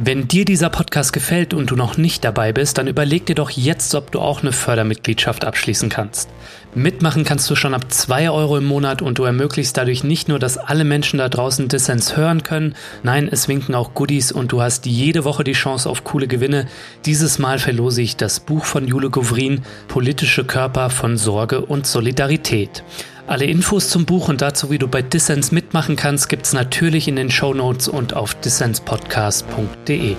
[0.02, 3.50] Wenn dir dieser Podcast gefällt und du noch nicht dabei bist, dann überleg dir doch
[3.50, 6.30] jetzt, ob du auch eine Fördermitgliedschaft abschließen kannst.
[6.74, 10.40] Mitmachen kannst du schon ab 2 Euro im Monat und du ermöglichst dadurch nicht nur,
[10.40, 14.62] dass alle Menschen da draußen Dissens hören können, nein, es winken auch Goodies und du
[14.62, 16.68] hast jede Woche die Chance auf coole Gewinne.
[17.06, 22.86] Dieses Mal verlose ich das Buch von Jule Govrin, Politische Körper von Sorge und Solidarität.
[23.30, 27.16] Alle Infos zum Buch und dazu, wie du bei Dissens mitmachen kannst, gibt's natürlich in
[27.16, 30.16] den Show Notes und auf dissenspodcast.de.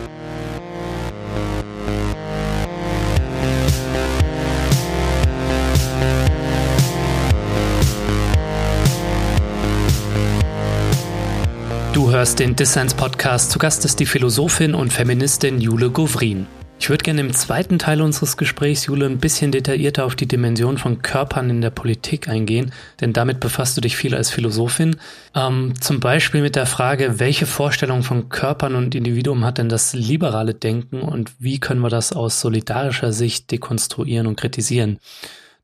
[11.92, 13.50] Du hörst den Dissens Podcast.
[13.50, 16.46] Zu Gast ist die Philosophin und Feministin Jule Govrin.
[16.80, 20.78] Ich würde gerne im zweiten Teil unseres Gesprächs, Jule, ein bisschen detaillierter auf die Dimension
[20.78, 24.96] von Körpern in der Politik eingehen, denn damit befasst du dich viel als Philosophin.
[25.34, 29.92] Ähm, zum Beispiel mit der Frage, welche Vorstellung von Körpern und Individuum hat denn das
[29.92, 35.00] liberale Denken und wie können wir das aus solidarischer Sicht dekonstruieren und kritisieren?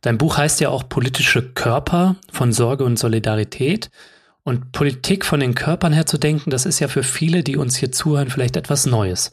[0.02, 3.90] Dein Buch heißt ja auch politische Körper von Sorge und Solidarität.
[4.44, 7.74] Und Politik von den Körpern her zu denken, das ist ja für viele, die uns
[7.74, 9.32] hier zuhören, vielleicht etwas Neues.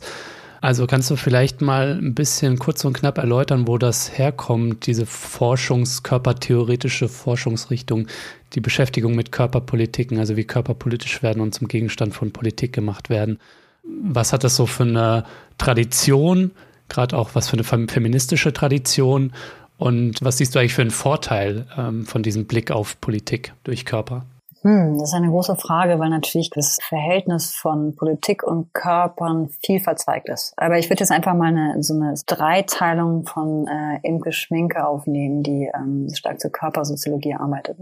[0.64, 5.06] Also kannst du vielleicht mal ein bisschen kurz und knapp erläutern, wo das herkommt, diese
[5.06, 8.08] forschungskörpertheoretische Forschungsrichtung,
[8.54, 13.10] die Beschäftigung mit Körperpolitiken, also wie Körper politisch werden und zum Gegenstand von Politik gemacht
[13.10, 13.40] werden.
[13.84, 15.26] Was hat das so für eine
[15.58, 16.52] Tradition,
[16.88, 19.34] gerade auch was für eine feministische Tradition
[19.76, 23.84] und was siehst du eigentlich für einen Vorteil ähm, von diesem Blick auf Politik durch
[23.84, 24.26] Körper?
[24.64, 29.82] Hm, das ist eine große Frage, weil natürlich das Verhältnis von Politik und Körpern viel
[29.82, 30.54] verzweigt ist.
[30.56, 35.44] Aber ich würde jetzt einfach mal eine, so eine Dreiteilung von äh, Imke Schminke aufnehmen,
[35.44, 37.78] die ähm, stark zur Körpersoziologie arbeitet.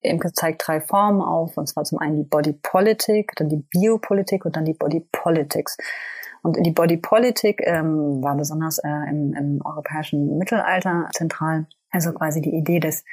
[0.00, 4.44] Imke zeigt drei Formen auf, und zwar zum einen die Body Politic, dann die Biopolitik
[4.44, 5.76] und dann die Body Politics.
[6.42, 11.66] Und die Body Politik ähm, war besonders äh, im, im europäischen Mittelalter zentral.
[11.92, 13.04] Also quasi die Idee des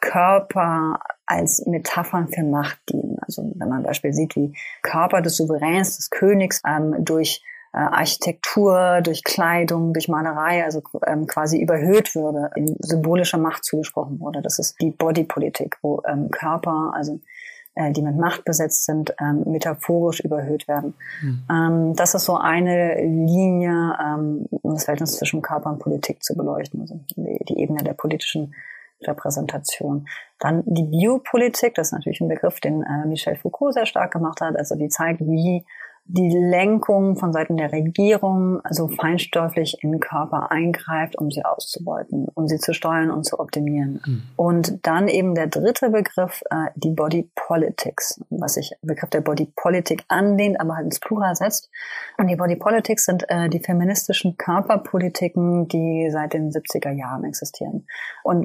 [0.00, 3.18] Körper als Metaphern für Macht dienen.
[3.20, 9.00] Also wenn man Beispiel sieht, wie Körper des Souveräns, des Königs ähm, durch äh, Architektur,
[9.02, 14.42] durch Kleidung, durch Malerei, also ähm, quasi überhöht würde, in symbolischer Macht zugesprochen wurde.
[14.42, 17.20] Das ist die Bodypolitik, wo ähm, Körper, also
[17.74, 20.94] äh, die mit Macht besetzt sind, ähm, metaphorisch überhöht werden.
[21.20, 21.42] Mhm.
[21.50, 26.36] Ähm, das ist so eine Linie, ähm, um das Verhältnis zwischen Körper und Politik zu
[26.36, 28.54] beleuchten, also die, die Ebene der politischen
[29.06, 30.06] Repräsentation.
[30.38, 34.40] Dann die Biopolitik, das ist natürlich ein Begriff, den äh, Michel Foucault sehr stark gemacht
[34.40, 35.64] hat, also die zeigt, wie
[36.06, 42.28] die Lenkung von Seiten der Regierung also feinstofflich in den Körper eingreift, um sie auszubeuten,
[42.34, 44.02] um sie zu steuern und zu optimieren.
[44.04, 44.22] Mhm.
[44.36, 49.50] Und dann eben der dritte Begriff, äh, die Body Politics, was sich Begriff der Body
[49.56, 51.70] Politik anlehnt, aber halt ins Plural setzt.
[52.18, 57.86] Und die Body Politics sind äh, die feministischen Körperpolitiken, die seit den 70er Jahren existieren.
[58.22, 58.44] Und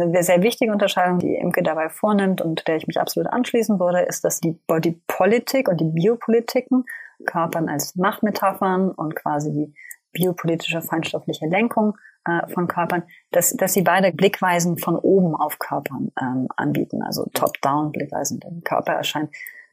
[0.00, 4.00] eine sehr wichtige Unterscheidung, die Imke dabei vornimmt und der ich mich absolut anschließen würde,
[4.00, 6.85] ist, dass die Body Politik und die Biopolitiken
[7.24, 9.74] Körpern als Machtmetaphern und quasi die
[10.12, 16.10] biopolitische feinstoffliche Lenkung äh, von Körpern, dass, dass sie beide Blickweisen von oben auf Körpern
[16.20, 18.40] ähm, anbieten, also top-down Blickweisen.
[18.40, 19.30] Der Körper erscheint,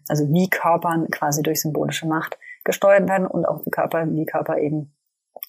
[0.08, 4.93] also wie Körpern quasi durch symbolische Macht gesteuert werden und auch Körper, wie Körper eben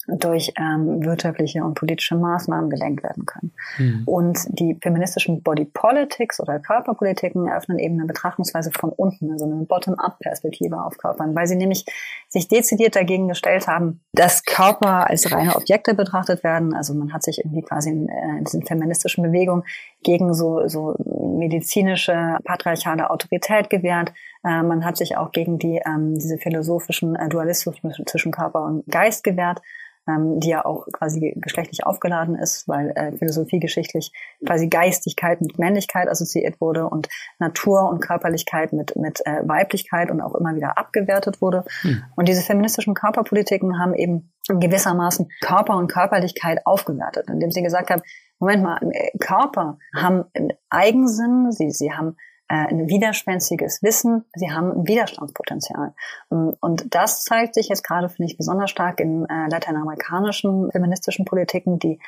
[0.06, 3.52] durch ähm, wirtschaftliche und politische Maßnahmen gelenkt werden können.
[3.78, 4.02] Mhm.
[4.04, 9.64] Und die feministischen Body Politics oder Körperpolitiken eröffnen eben eine Betrachtungsweise von unten, also eine
[9.64, 11.86] Bottom-up-Perspektive auf Körpern, weil sie nämlich
[12.28, 16.74] sich dezidiert dagegen gestellt haben, dass Körper als reine Objekte betrachtet werden.
[16.74, 19.64] Also man hat sich irgendwie quasi in, äh, in diesen feministischen Bewegungen
[20.02, 20.94] gegen so, so
[21.38, 24.12] medizinische patriarchale Autorität gewehrt.
[24.44, 27.76] Äh, man hat sich auch gegen die ähm, diese philosophischen äh, Dualismus
[28.06, 29.60] zwischen Körper und Geist gewehrt
[30.08, 34.12] ähm, die ja auch quasi geschlechtlich aufgeladen ist, weil äh, philosophiegeschichtlich
[34.46, 40.20] quasi Geistigkeit mit Männlichkeit assoziiert wurde und Natur und Körperlichkeit mit, mit äh, Weiblichkeit und
[40.20, 41.64] auch immer wieder abgewertet wurde.
[41.82, 42.02] Hm.
[42.16, 48.02] Und diese feministischen Körperpolitiken haben eben gewissermaßen Körper und Körperlichkeit aufgewertet, indem sie gesagt haben,
[48.38, 48.80] Moment mal,
[49.20, 50.24] Körper haben
[50.68, 52.14] Eigensinn, sie, sie haben äh,
[52.48, 55.94] ein widerspenstiges Wissen, sie haben ein Widerstandspotenzial.
[56.28, 61.24] Und, und das zeigt sich jetzt gerade, finde ich, besonders stark in äh, lateinamerikanischen feministischen
[61.24, 61.98] Politiken, die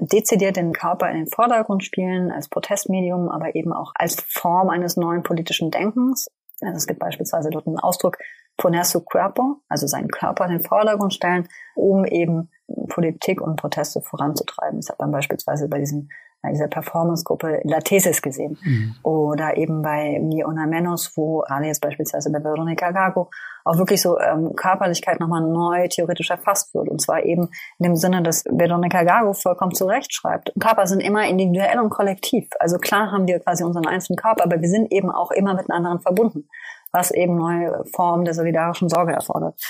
[0.00, 4.96] dezidiert den Körper in den Vordergrund spielen, als Protestmedium, aber eben auch als Form eines
[4.96, 6.28] neuen politischen Denkens.
[6.60, 8.18] Also es gibt beispielsweise dort einen Ausdruck,
[8.58, 12.50] poner su cuerpo, also seinen Körper in den Vordergrund stellen, um eben
[12.88, 14.80] Politik und Proteste voranzutreiben.
[14.80, 16.10] Das hat man beispielsweise bei diesen
[16.42, 18.58] bei dieser Performance-Gruppe La Thesis gesehen.
[18.62, 18.94] Mhm.
[19.02, 23.30] Oder eben bei Mi Una Menos, wo gerade jetzt beispielsweise bei Veronica Gago
[23.64, 26.88] auch wirklich so ähm, Körperlichkeit nochmal neu theoretisch erfasst wird.
[26.88, 30.52] Und zwar eben in dem Sinne, dass Veronica Gago vollkommen zurecht schreibt.
[30.58, 32.48] Körper sind immer individuell und kollektiv.
[32.58, 35.70] Also klar haben wir quasi unseren einzelnen Körper, aber wir sind eben auch immer mit
[35.70, 36.48] anderen verbunden,
[36.90, 39.60] was eben neue Formen der solidarischen Sorge erfordert.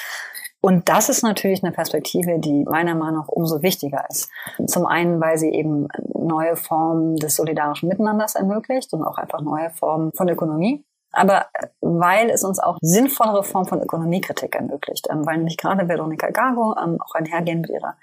[0.62, 4.28] Und das ist natürlich eine Perspektive, die meiner Meinung nach umso wichtiger ist.
[4.66, 9.70] Zum einen, weil sie eben neue Formen des solidarischen Miteinanders ermöglicht und auch einfach neue
[9.70, 10.84] Formen von Ökonomie.
[11.12, 11.46] Aber
[11.80, 15.08] weil es uns auch sinnvollere Formen von Ökonomiekritik ermöglicht.
[15.10, 17.96] Ähm, weil nämlich gerade Veronica Gago, ähm, auch einhergehend mit ihrer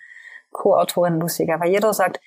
[0.51, 2.19] Co-Autorin Lucy Gavallero sagt,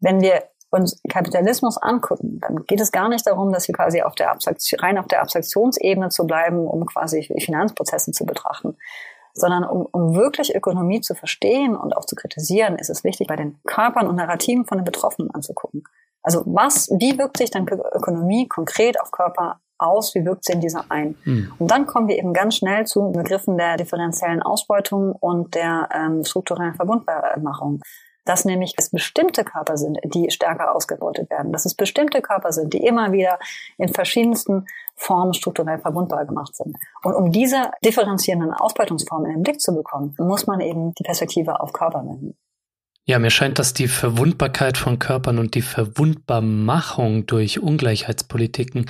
[0.00, 4.14] wenn wir uns Kapitalismus angucken, dann geht es gar nicht darum, dass wir quasi auf
[4.14, 4.36] der
[4.78, 8.76] rein auf der Abstraktionsebene zu bleiben, um quasi Finanzprozesse zu betrachten,
[9.38, 13.36] sondern um, um wirklich Ökonomie zu verstehen und auch zu kritisieren, ist es wichtig, bei
[13.36, 15.84] den Körpern und Narrativen von den Betroffenen anzugucken.
[16.22, 20.60] Also was, wie wirkt sich dann Ökonomie konkret auf Körper aus, wie wirkt sie in
[20.60, 21.16] dieser ein?
[21.24, 21.52] Mhm.
[21.58, 26.24] Und dann kommen wir eben ganz schnell zu Begriffen der differenziellen Ausbeutung und der ähm,
[26.24, 27.80] strukturellen Verbundmachung
[28.28, 32.74] dass nämlich es bestimmte Körper sind, die stärker ausgebeutet werden, dass es bestimmte Körper sind,
[32.74, 33.38] die immer wieder
[33.78, 36.76] in verschiedensten Formen strukturell verwundbar gemacht sind.
[37.02, 41.60] Und um diese differenzierenden Ausbeutungsformen in den Blick zu bekommen, muss man eben die Perspektive
[41.60, 42.36] auf Körper wenden.
[43.04, 48.84] Ja, mir scheint, dass die Verwundbarkeit von Körpern und die Verwundbarmachung durch Ungleichheitspolitiken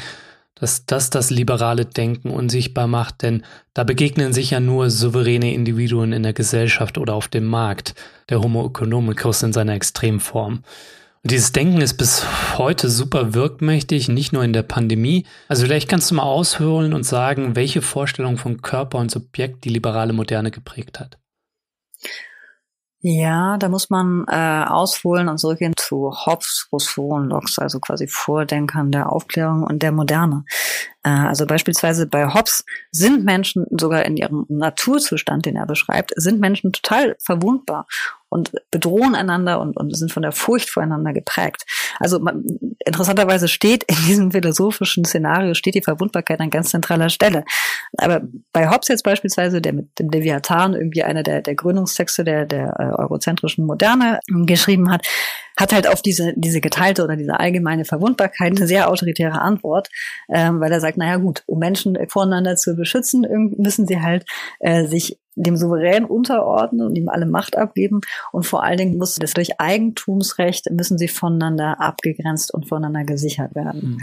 [0.61, 3.45] dass das das liberale Denken unsichtbar macht, denn
[3.75, 7.95] da begegnen sich ja nur souveräne Individuen in der Gesellschaft oder auf dem Markt,
[8.29, 10.63] der Homo economicus in seiner Extremform.
[11.23, 12.25] Und dieses Denken ist bis
[12.57, 15.27] heute super wirkmächtig, nicht nur in der Pandemie.
[15.49, 19.71] Also vielleicht kannst du mal ausholen und sagen, welche Vorstellung von Körper und Subjekt die
[19.71, 21.19] liberale Moderne geprägt hat.
[23.01, 28.09] Ja, da muss man äh, ausholen und zurückgehen zu Hobbes, Rousseau und Locke, also quasi
[28.09, 30.45] Vordenkern der Aufklärung und der Moderne.
[31.03, 36.41] Äh, also beispielsweise bei Hobbes sind Menschen sogar in ihrem Naturzustand, den er beschreibt, sind
[36.41, 37.87] Menschen total verwundbar
[38.31, 41.65] und bedrohen einander und, und sind von der Furcht voreinander geprägt.
[41.99, 42.45] Also man,
[42.85, 47.45] interessanterweise steht in diesem philosophischen Szenario steht die Verwundbarkeit an ganz zentraler Stelle.
[47.97, 52.45] Aber bei Hobbes jetzt beispielsweise, der mit dem Leviathan irgendwie einer der, der Gründungstexte der,
[52.45, 55.07] der äh, eurozentrischen Moderne geschrieben hat,
[55.59, 59.89] hat halt auf diese, diese geteilte oder diese allgemeine Verwundbarkeit eine sehr autoritäre Antwort,
[60.33, 64.25] ähm, weil er sagt, naja gut, um Menschen voneinander zu beschützen, müssen sie halt
[64.61, 68.01] äh, sich dem Souverän unterordnen und ihm alle Macht abgeben.
[68.33, 73.55] Und vor allen Dingen muss das durch Eigentumsrecht müssen sie voneinander abgegrenzt und voneinander gesichert
[73.55, 73.81] werden.
[73.81, 73.99] Mhm.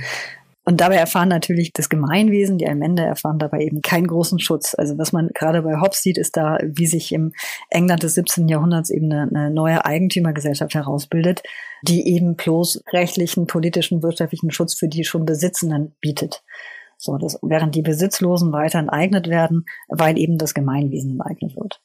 [0.67, 4.73] Und dabei erfahren natürlich das Gemeinwesen, die Allmende erfahren dabei eben keinen großen Schutz.
[4.73, 7.33] Also was man gerade bei Hobbes sieht, ist da, wie sich im
[7.69, 8.47] England des 17.
[8.47, 11.43] Jahrhunderts eben eine, eine neue Eigentümergesellschaft herausbildet,
[11.83, 16.41] die eben bloß rechtlichen, politischen, wirtschaftlichen Schutz für die schon Besitzenden bietet.
[16.97, 21.81] So, das, während die Besitzlosen weiter enteignet werden, weil eben das Gemeinwesen enteignet wird.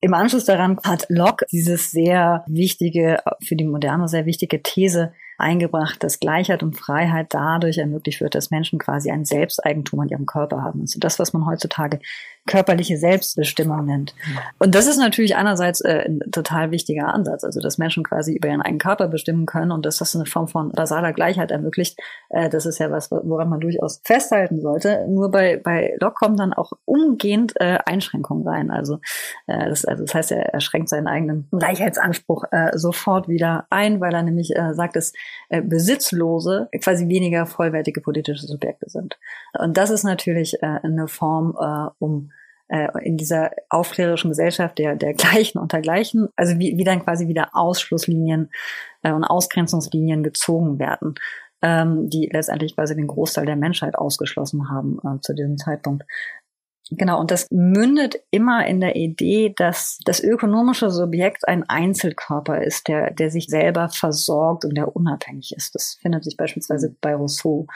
[0.00, 6.02] Im Anschluss daran hat Locke dieses sehr wichtige, für die Moderne sehr wichtige These eingebracht,
[6.02, 10.62] dass Gleichheit und Freiheit dadurch ermöglicht wird, dass Menschen quasi ein Selbsteigentum an ihrem Körper
[10.62, 10.82] haben.
[10.82, 12.00] Also das, was man heutzutage
[12.46, 14.14] körperliche Selbstbestimmung nennt.
[14.58, 18.48] Und das ist natürlich einerseits äh, ein total wichtiger Ansatz, also dass Menschen quasi über
[18.48, 21.98] ihren eigenen Körper bestimmen können und dass das eine Form von basaler Gleichheit ermöglicht.
[22.30, 25.06] Äh, das ist ja was, woran man durchaus festhalten sollte.
[25.08, 28.70] Nur bei, bei Locke kommen dann auch umgehend äh, Einschränkungen rein.
[28.70, 29.00] Also,
[29.46, 34.00] äh, das, also das heißt, er, er schränkt seinen eigenen Gleichheitsanspruch äh, sofort wieder ein,
[34.00, 35.12] weil er nämlich äh, sagt, dass
[35.48, 39.18] äh, Besitzlose quasi weniger vollwertige politische Subjekte sind.
[39.58, 42.30] Und das ist natürlich äh, eine Form, äh, um
[42.68, 47.28] äh, in dieser aufklärerischen Gesellschaft der, der Gleichen unter Gleichen, also wie, wie dann quasi
[47.28, 48.50] wieder Ausschlusslinien
[49.02, 51.14] äh, und Ausgrenzungslinien gezogen werden,
[51.62, 56.04] ähm, die letztendlich quasi den Großteil der Menschheit ausgeschlossen haben äh, zu diesem Zeitpunkt.
[56.90, 62.86] Genau, und das mündet immer in der Idee, dass das ökonomische Subjekt ein Einzelkörper ist,
[62.86, 65.74] der, der sich selber versorgt und der unabhängig ist.
[65.74, 67.66] Das findet sich beispielsweise bei Rousseau.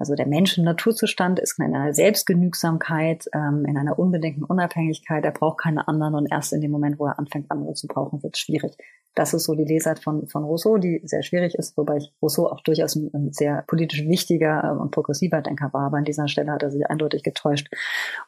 [0.00, 5.24] Also der Menschen-Naturzustand ist in einer Selbstgenügsamkeit, ähm, in einer unbedingten Unabhängigkeit.
[5.26, 8.22] Er braucht keine anderen und erst in dem Moment, wo er anfängt, andere zu brauchen,
[8.22, 8.72] wird es schwierig.
[9.14, 12.62] Das ist so die Lesart von, von Rousseau, die sehr schwierig ist, wobei Rousseau auch
[12.62, 16.52] durchaus ein, ein sehr politisch wichtiger äh, und progressiver Denker war, aber an dieser Stelle
[16.52, 17.68] hat er sich eindeutig getäuscht.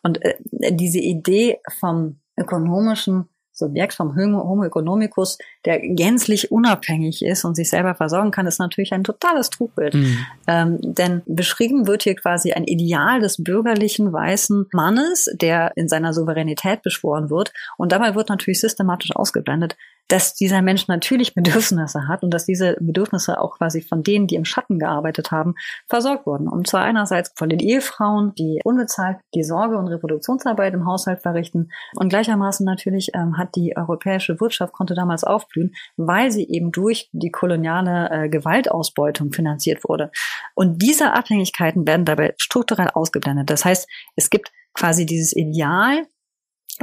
[0.02, 0.34] Und äh,
[0.74, 3.28] diese Idee vom ökonomischen
[3.62, 8.92] Subjekt vom Homo economicus, der gänzlich unabhängig ist und sich selber versorgen kann, ist natürlich
[8.92, 9.94] ein totales Trugbild.
[9.94, 10.18] Mhm.
[10.46, 16.12] Ähm, denn beschrieben wird hier quasi ein Ideal des bürgerlichen weißen Mannes, der in seiner
[16.12, 17.52] Souveränität beschworen wird.
[17.76, 19.76] Und dabei wird natürlich systematisch ausgeblendet,
[20.08, 24.34] dass dieser Mensch natürlich Bedürfnisse hat und dass diese Bedürfnisse auch quasi von denen, die
[24.34, 25.54] im Schatten gearbeitet haben,
[25.88, 26.48] versorgt wurden.
[26.48, 31.70] Und zwar einerseits von den Ehefrauen, die unbezahlt die Sorge- und Reproduktionsarbeit im Haushalt verrichten
[31.94, 37.08] und gleichermaßen natürlich ähm, hat die europäische Wirtschaft konnte damals aufblühen, weil sie eben durch
[37.12, 40.10] die koloniale äh, Gewaltausbeutung finanziert wurde.
[40.54, 43.50] Und diese Abhängigkeiten werden dabei strukturell ausgeblendet.
[43.50, 46.06] Das heißt, es gibt quasi dieses Ideal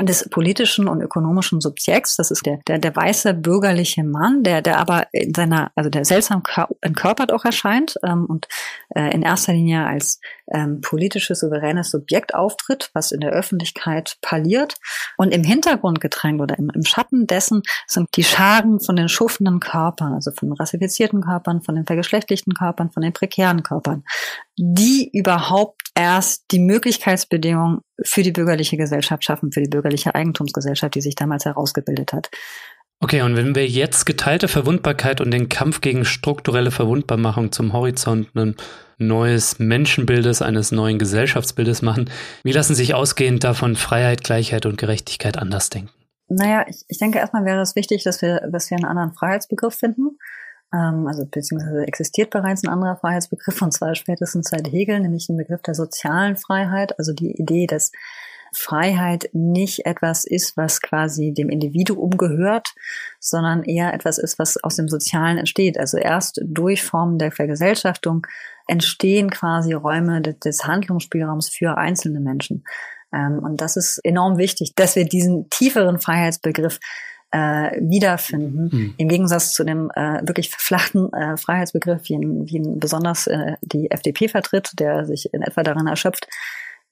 [0.06, 2.16] des politischen und ökonomischen Subjekts.
[2.16, 6.06] Das ist der, der, der weiße bürgerliche Mann, der, der aber in seiner, also der
[6.06, 6.44] seltsam
[6.82, 8.48] entkörpert auch erscheint ähm, und
[8.96, 10.20] äh, in erster Linie als
[10.52, 14.76] ähm, politisches, souveränes Subjekt auftritt, was in der Öffentlichkeit parliert.
[15.18, 19.60] Und im Hintergrund gedrängt oder im, im Schatten dessen sind die Scharen von den schuffenden
[19.60, 24.04] Körpern, also von rassifizierten Körpern, von den vergeschlechtlichten Körpern, von den prekären Körpern,
[24.58, 31.02] die überhaupt erst die Möglichkeitsbedingungen für die bürgerliche Gesellschaft schaffen, für die bürgerliche Eigentumsgesellschaft, die
[31.02, 32.30] sich damals herausgebildet hat.
[33.02, 38.36] Okay, und wenn wir jetzt geteilte Verwundbarkeit und den Kampf gegen strukturelle Verwundbarmachung zum Horizont
[38.36, 38.58] ein
[38.98, 42.10] neues Menschenbildes, eines neuen Gesellschaftsbildes machen,
[42.44, 45.92] wie lassen sich ausgehend davon Freiheit, Gleichheit und Gerechtigkeit anders denken?
[46.28, 49.76] Naja, ich, ich denke erstmal wäre es wichtig, dass wir, dass wir einen anderen Freiheitsbegriff
[49.76, 50.18] finden.
[50.74, 55.38] Ähm, also beziehungsweise existiert bereits ein anderer Freiheitsbegriff, und zwar spätestens seit Hegel, nämlich den
[55.38, 57.92] Begriff der sozialen Freiheit, also die Idee, dass
[58.52, 62.74] Freiheit nicht etwas ist, was quasi dem Individuum gehört,
[63.20, 65.78] sondern eher etwas ist, was aus dem Sozialen entsteht.
[65.78, 68.26] Also erst durch Formen der Vergesellschaftung
[68.68, 72.64] entstehen quasi Räume des Handlungsspielraums für einzelne Menschen.
[73.14, 76.80] Ähm, und das ist enorm wichtig, dass wir diesen tieferen Freiheitsbegriff
[77.32, 78.94] äh, wiederfinden, mhm.
[78.98, 83.54] im Gegensatz zu dem äh, wirklich verflachten äh, Freiheitsbegriff, wie ihn, wie ihn besonders äh,
[83.62, 86.28] die FDP vertritt, der sich in etwa darin erschöpft,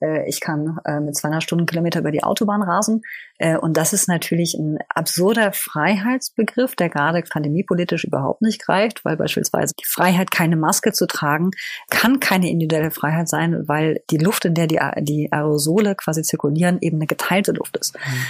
[0.01, 3.01] äh, ich kann äh, mit 200 Stundenkilometer über die Autobahn rasen.
[3.37, 9.17] Äh, und das ist natürlich ein absurder Freiheitsbegriff, der gerade pandemiepolitisch überhaupt nicht greift, weil
[9.17, 11.51] beispielsweise die Freiheit, keine Maske zu tragen,
[11.89, 16.77] kann keine individuelle Freiheit sein, weil die Luft, in der die, die Aerosole quasi zirkulieren,
[16.81, 17.95] eben eine geteilte Luft ist.
[17.95, 18.25] Mhm.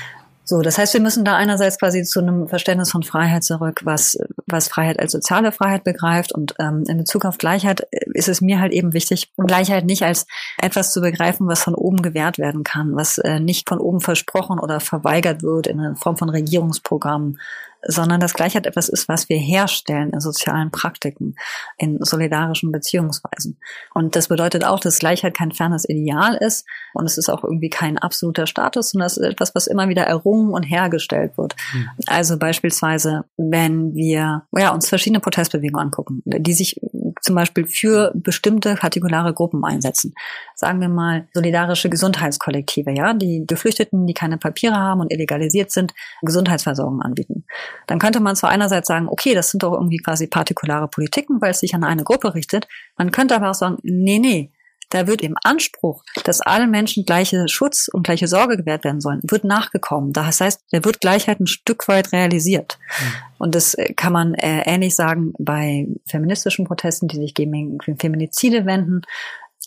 [0.50, 4.18] So, das heißt, wir müssen da einerseits quasi zu einem Verständnis von Freiheit zurück, was,
[4.46, 6.32] was Freiheit als soziale Freiheit begreift.
[6.32, 10.26] Und ähm, in Bezug auf Gleichheit ist es mir halt eben wichtig, Gleichheit nicht als
[10.58, 14.58] etwas zu begreifen, was von oben gewährt werden kann, was äh, nicht von oben versprochen
[14.58, 17.40] oder verweigert wird in Form von Regierungsprogrammen,
[17.84, 21.36] sondern dass Gleichheit etwas ist, was wir herstellen in sozialen Praktiken,
[21.78, 23.60] in solidarischen Beziehungsweisen.
[23.94, 27.70] Und das bedeutet auch, dass Gleichheit kein fernes Ideal ist und es ist auch irgendwie
[27.70, 31.56] kein absoluter Status, sondern es ist etwas, was immer wieder errungen und hergestellt wird.
[31.74, 31.90] Mhm.
[32.08, 36.80] Also beispielsweise, wenn wir ja, uns verschiedene Protestbewegungen angucken, die sich
[37.28, 40.16] zum Beispiel für bestimmte kategorale Gruppen einsetzen.
[40.56, 45.94] Sagen wir mal solidarische Gesundheitskollektive, ja, die Geflüchteten, die keine Papiere haben und illegalisiert sind,
[46.22, 47.44] Gesundheitsversorgung anbieten.
[47.86, 51.52] Dann könnte man zwar einerseits sagen, okay, das sind doch irgendwie quasi partikulare Politiken, weil
[51.52, 52.68] es sich an eine Gruppe richtet.
[52.98, 54.52] Man könnte aber auch sagen, nee, nee,
[54.90, 59.22] da wird im Anspruch, dass allen Menschen gleiche Schutz und gleiche Sorge gewährt werden sollen,
[59.24, 60.14] wird nachgekommen.
[60.14, 62.80] Das heißt, da wird Gleichheit ein Stück weit realisiert.
[63.00, 63.06] Mhm.
[63.40, 68.66] Und das äh, kann man äh, ähnlich sagen bei feministischen Protesten, die sich gegen Feminizide
[68.66, 69.02] wenden.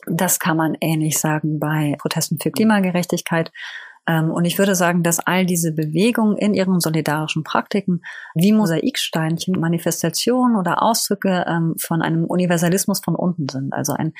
[0.06, 3.52] Das kann man ähnlich sagen bei Protesten für Klimagerechtigkeit.
[4.06, 8.02] Ähm, und ich würde sagen, dass all diese Bewegungen in ihren solidarischen Praktiken
[8.34, 13.74] wie Mosaiksteinchen Manifestationen oder Ausdrücke ähm, von einem Universalismus von unten sind.
[13.74, 14.14] Also ein,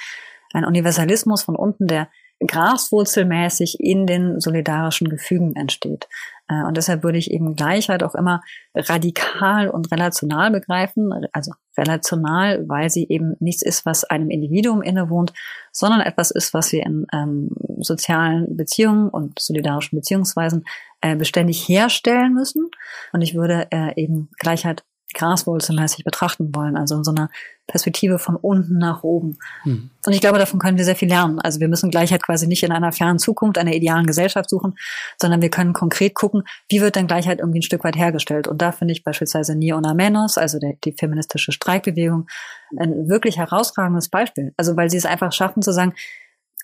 [0.52, 2.08] ein Universalismus von unten, der
[2.46, 6.08] graswurzelmäßig in den solidarischen Gefügen entsteht.
[6.48, 8.42] Äh, und deshalb würde ich eben Gleichheit auch immer
[8.74, 11.12] radikal und relational begreifen.
[11.32, 15.32] Also relational, weil sie eben nichts ist, was einem Individuum innewohnt,
[15.70, 20.64] sondern etwas ist, was wir in ähm, sozialen Beziehungen und solidarischen Beziehungsweisen
[21.02, 22.70] äh, beständig herstellen müssen.
[23.12, 24.82] Und ich würde äh, eben Gleichheit
[25.14, 27.30] graswurzelmäßig betrachten wollen, also in so einer
[27.66, 29.38] Perspektive von unten nach oben.
[29.64, 29.90] Mhm.
[30.04, 31.38] Und ich glaube, davon können wir sehr viel lernen.
[31.40, 34.74] Also wir müssen Gleichheit quasi nicht in einer fernen Zukunft, einer idealen Gesellschaft suchen,
[35.20, 38.48] sondern wir können konkret gucken, wie wird denn Gleichheit irgendwie ein Stück weit hergestellt.
[38.48, 42.26] Und da finde ich beispielsweise Niona Menos, also der, die feministische Streikbewegung,
[42.76, 44.52] ein wirklich herausragendes Beispiel.
[44.56, 45.94] Also weil sie es einfach schaffen zu sagen,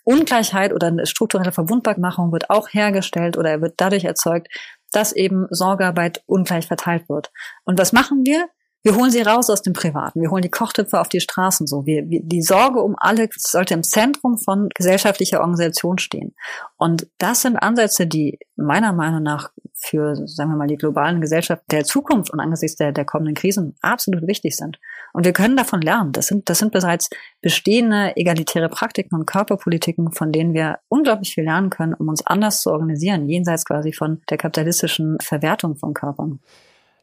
[0.07, 4.47] Ungleichheit oder eine strukturelle Verwundbarmachung wird auch hergestellt oder wird dadurch erzeugt,
[4.91, 7.31] dass eben Sorgearbeit ungleich verteilt wird.
[7.65, 8.47] Und was machen wir?
[8.83, 10.21] Wir holen sie raus aus dem Privaten.
[10.21, 11.85] Wir holen die Kochtöpfe auf die Straßen so.
[11.85, 16.35] Wir, wir, die Sorge um alle sollte im Zentrum von gesellschaftlicher Organisation stehen.
[16.77, 19.51] Und das sind Ansätze, die meiner Meinung nach
[19.87, 23.75] für, sagen wir mal, die globalen Gesellschaft der Zukunft und angesichts der, der kommenden Krisen
[23.81, 24.79] absolut wichtig sind.
[25.13, 26.11] Und wir können davon lernen.
[26.11, 27.09] Das sind, das sind bereits
[27.41, 32.61] bestehende egalitäre Praktiken und Körperpolitiken, von denen wir unglaublich viel lernen können, um uns anders
[32.61, 36.39] zu organisieren, jenseits quasi von der kapitalistischen Verwertung von Körpern.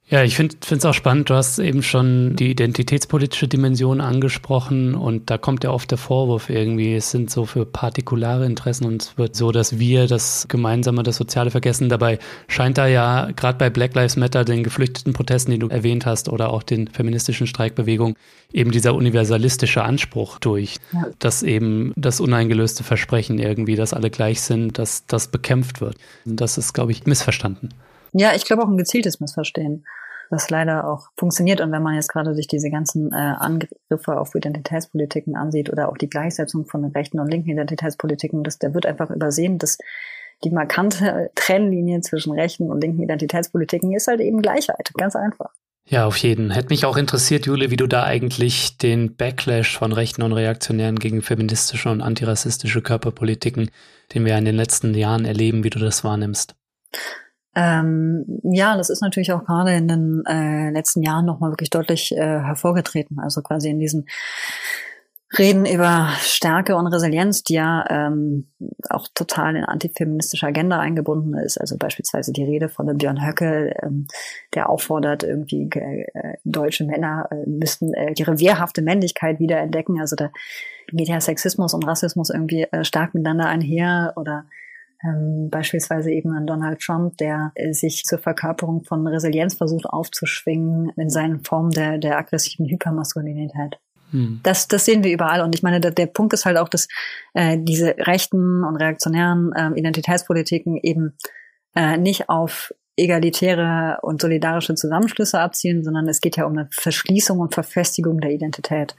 [0.06, 1.30] Ja, ich finde es auch spannend.
[1.30, 6.50] Du hast eben schon die identitätspolitische Dimension angesprochen und da kommt ja oft der Vorwurf
[6.50, 11.04] irgendwie, es sind so für partikulare Interessen und es wird so, dass wir das Gemeinsame,
[11.04, 11.88] das Soziale vergessen.
[11.88, 16.04] Dabei scheint da ja gerade bei Black Lives Matter, den geflüchteten Protesten, die du erwähnt
[16.04, 18.14] hast, oder auch den feministischen Streikbewegungen,
[18.52, 21.06] eben dieser universalistische Anspruch durch, ja.
[21.18, 25.96] dass eben das uneingelöste Versprechen irgendwie, dass alle gleich sind, dass das bekämpft wird.
[26.26, 27.70] Das ist, glaube ich, missverstanden.
[28.14, 29.84] Ja, ich glaube auch ein gezieltes Missverstehen,
[30.30, 31.60] das leider auch funktioniert.
[31.60, 35.98] Und wenn man jetzt gerade sich diese ganzen äh, Angriffe auf Identitätspolitiken ansieht oder auch
[35.98, 39.78] die Gleichsetzung von rechten und linken Identitätspolitiken, das, der wird einfach übersehen, dass
[40.44, 44.92] die markante Trennlinie zwischen rechten und linken Identitätspolitiken ist halt eben Gleichheit.
[44.96, 45.50] Ganz einfach.
[45.86, 46.50] Ja, auf jeden.
[46.50, 50.98] Hätte mich auch interessiert, Jule, wie du da eigentlich den Backlash von Rechten und Reaktionären
[50.98, 53.70] gegen feministische und antirassistische Körperpolitiken,
[54.14, 56.54] den wir in den letzten Jahren erleben, wie du das wahrnimmst.
[57.54, 62.12] Ähm, ja, das ist natürlich auch gerade in den äh, letzten Jahren nochmal wirklich deutlich
[62.12, 63.18] äh, hervorgetreten.
[63.20, 64.06] Also quasi in diesen
[65.38, 68.48] Reden über Stärke und Resilienz, die ja ähm,
[68.88, 71.60] auch total in antifeministische Agenda eingebunden ist.
[71.60, 74.06] Also beispielsweise die Rede von dem Björn Höcke, ähm,
[74.54, 80.00] der auffordert, irgendwie äh, deutsche Männer äh, müssten äh, ihre wehrhafte Männlichkeit wiederentdecken.
[80.00, 80.30] Also da
[80.92, 84.46] geht ja Sexismus und Rassismus irgendwie äh, stark miteinander einher oder
[85.04, 90.90] ähm, beispielsweise eben an Donald Trump, der äh, sich zur Verkörperung von Resilienz versucht aufzuschwingen
[90.96, 93.78] in seinen Formen der, der aggressiven Hypermaskulinität.
[94.10, 94.40] Hm.
[94.42, 95.42] Das, das sehen wir überall.
[95.42, 96.88] Und ich meine, der, der Punkt ist halt auch, dass
[97.34, 101.16] äh, diese rechten und reaktionären äh, Identitätspolitiken eben
[101.74, 107.40] äh, nicht auf egalitäre und solidarische Zusammenschlüsse abzielen, sondern es geht ja um eine Verschließung
[107.40, 108.94] und Verfestigung der Identität.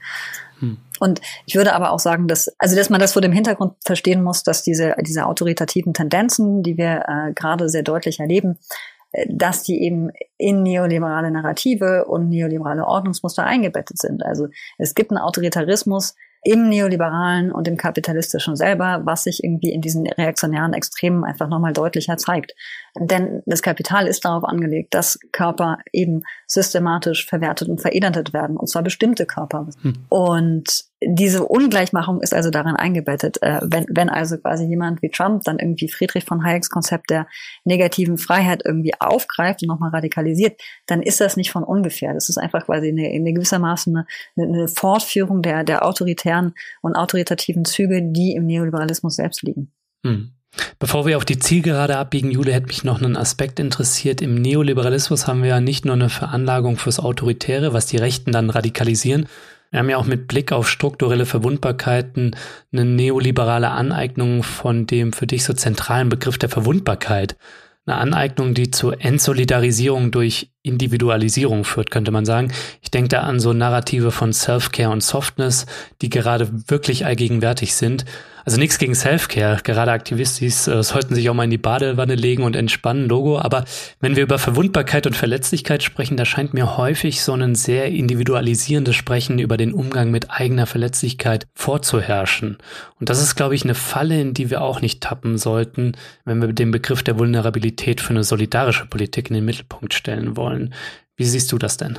[0.60, 0.78] Hm.
[1.00, 4.22] Und ich würde aber auch sagen, dass, also dass man das vor dem Hintergrund verstehen
[4.22, 8.58] muss, dass diese, diese autoritativen Tendenzen, die wir äh, gerade sehr deutlich erleben,
[9.12, 14.22] äh, dass die eben in neoliberale Narrative und neoliberale Ordnungsmuster eingebettet sind.
[14.24, 16.14] Also es gibt einen Autoritarismus,
[16.46, 21.72] im neoliberalen und im kapitalistischen selber, was sich irgendwie in diesen reaktionären Extremen einfach nochmal
[21.72, 22.54] deutlicher zeigt.
[22.96, 28.68] Denn das Kapital ist darauf angelegt, dass Körper eben systematisch verwertet und veredeltet werden, und
[28.68, 29.66] zwar bestimmte Körper.
[29.82, 29.94] Hm.
[30.08, 33.42] Und diese Ungleichmachung ist also darin eingebettet.
[33.42, 37.26] Äh, wenn, wenn also quasi jemand wie Trump dann irgendwie Friedrich von Hayeks Konzept der
[37.64, 42.14] negativen Freiheit irgendwie aufgreift und nochmal radikalisiert, dann ist das nicht von ungefähr.
[42.14, 47.64] Das ist einfach quasi eine, eine gewissermaßen eine, eine Fortführung der, der autoritären und autoritativen
[47.64, 49.72] Züge, die im Neoliberalismus selbst liegen.
[50.04, 50.32] Hm.
[50.78, 54.22] Bevor wir auf die Zielgerade abbiegen, Jule, hätte mich noch einen Aspekt interessiert.
[54.22, 58.48] Im Neoliberalismus haben wir ja nicht nur eine Veranlagung fürs Autoritäre, was die Rechten dann
[58.48, 59.26] radikalisieren.
[59.70, 62.36] Wir haben ja auch mit Blick auf strukturelle Verwundbarkeiten
[62.72, 67.36] eine neoliberale Aneignung von dem für dich so zentralen Begriff der Verwundbarkeit.
[67.86, 72.52] Eine Aneignung, die zur Entsolidarisierung durch Individualisierung führt, könnte man sagen.
[72.82, 75.66] Ich denke da an so Narrative von Self-Care und Softness,
[76.02, 78.04] die gerade wirklich allgegenwärtig sind.
[78.46, 79.58] Also nichts gegen Self-Care.
[79.64, 83.40] Gerade Aktivistis äh, sollten sich auch mal in die Badewanne legen und entspannen, Logo.
[83.40, 83.64] Aber
[83.98, 88.94] wenn wir über Verwundbarkeit und Verletzlichkeit sprechen, da scheint mir häufig so ein sehr individualisierendes
[88.94, 92.58] Sprechen über den Umgang mit eigener Verletzlichkeit vorzuherrschen.
[93.00, 96.40] Und das ist, glaube ich, eine Falle, in die wir auch nicht tappen sollten, wenn
[96.40, 100.72] wir den Begriff der Vulnerabilität für eine solidarische Politik in den Mittelpunkt stellen wollen.
[101.16, 101.98] Wie siehst du das denn?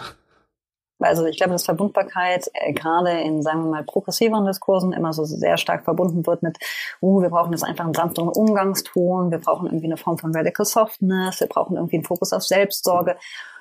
[1.00, 5.26] Also ich glaube, dass Verbundbarkeit äh, gerade in, sagen wir mal, progressiveren Diskursen immer so
[5.26, 6.58] sehr stark verbunden wird mit,
[7.02, 10.66] uh, wir brauchen jetzt einfach einen sanfteren Umgangston, wir brauchen irgendwie eine Form von Radical
[10.66, 13.16] Softness, wir brauchen irgendwie einen Fokus auf Selbstsorge.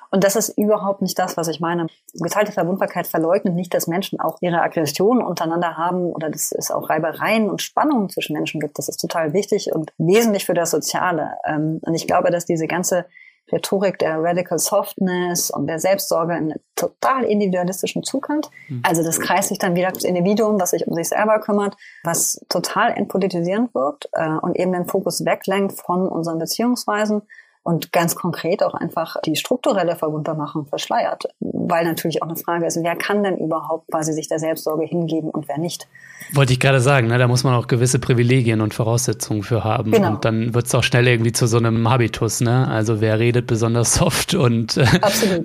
[0.09, 1.87] Und das ist überhaupt nicht das, was ich meine.
[2.13, 6.89] Geteilte Verwundbarkeit verleugnet nicht, dass Menschen auch ihre Aggressionen untereinander haben oder dass es auch
[6.89, 8.77] Reibereien und Spannungen zwischen Menschen gibt.
[8.77, 11.33] Das ist total wichtig und wesentlich für das Soziale.
[11.45, 13.05] Ähm, und ich glaube, dass diese ganze
[13.51, 18.49] Rhetorik der Radical Softness und der Selbstsorge einen total individualistischen Zug hat.
[18.67, 18.81] Mhm.
[18.83, 22.39] Also das kreist sich dann wieder das Individuum, das sich um sich selber kümmert, was
[22.49, 27.21] total entpolitisierend wirkt äh, und eben den Fokus weglenkt von unseren Beziehungsweisen
[27.67, 31.25] und ganz konkret auch einfach die strukturelle Verwundermachung verschleiert.
[31.69, 35.29] Weil natürlich auch eine Frage ist, wer kann denn überhaupt quasi sich der Selbstsorge hingeben
[35.29, 35.87] und wer nicht.
[36.33, 37.17] Wollte ich gerade sagen, ne?
[37.17, 39.91] da muss man auch gewisse Privilegien und Voraussetzungen für haben.
[39.91, 40.09] Genau.
[40.09, 42.41] Und dann wird es auch schnell irgendwie zu so einem Habitus.
[42.41, 42.67] Ne?
[42.67, 44.85] Also wer redet besonders soft und äh,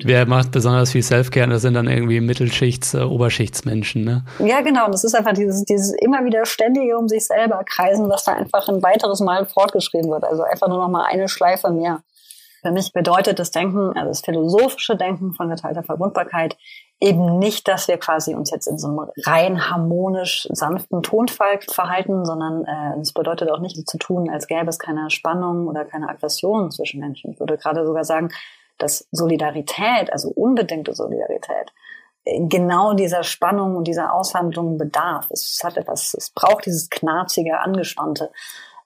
[0.05, 4.05] wer macht besonders viel Selfcare, das sind dann irgendwie Mittelschichts-, äh, Oberschichtsmenschen.
[4.05, 4.25] Ne?
[4.41, 4.87] Ja, genau.
[4.87, 8.33] Und das ist einfach dieses, dieses immer wieder ständige um sich selber kreisen, was da
[8.33, 10.25] einfach ein weiteres Mal fortgeschrieben wird.
[10.25, 12.03] Also einfach nur noch mal eine Schleife mehr.
[12.63, 16.57] Für mich bedeutet das Denken, also das philosophische Denken von geteilter Verwundbarkeit,
[17.01, 22.25] eben nicht, dass wir quasi uns jetzt in so einem rein harmonisch sanften Tonfall verhalten,
[22.25, 26.09] sondern äh, es bedeutet auch nicht zu tun, als gäbe es keine Spannung oder keine
[26.09, 27.33] Aggression zwischen Menschen.
[27.33, 28.29] Ich würde gerade sogar sagen,
[28.79, 31.73] dass Solidarität, also unbedingte Solidarität,
[32.25, 35.29] genau dieser Spannung und dieser Aushandlung bedarf.
[35.31, 38.31] Es hat etwas, es braucht dieses knarzige, angespannte.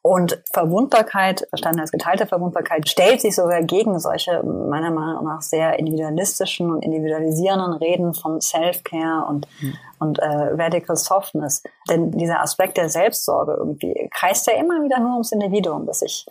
[0.07, 5.81] Und Verwundbarkeit, verstanden als geteilte Verwundbarkeit, stellt sich sogar gegen solche meiner Meinung nach sehr
[5.81, 9.75] individualistischen und individualisierenden Reden von Self-Care und, mhm.
[9.99, 11.65] und äh, Radical Softness.
[11.91, 16.25] Denn dieser Aspekt der Selbstsorge irgendwie kreist ja immer wieder nur ums Individuum, dass sich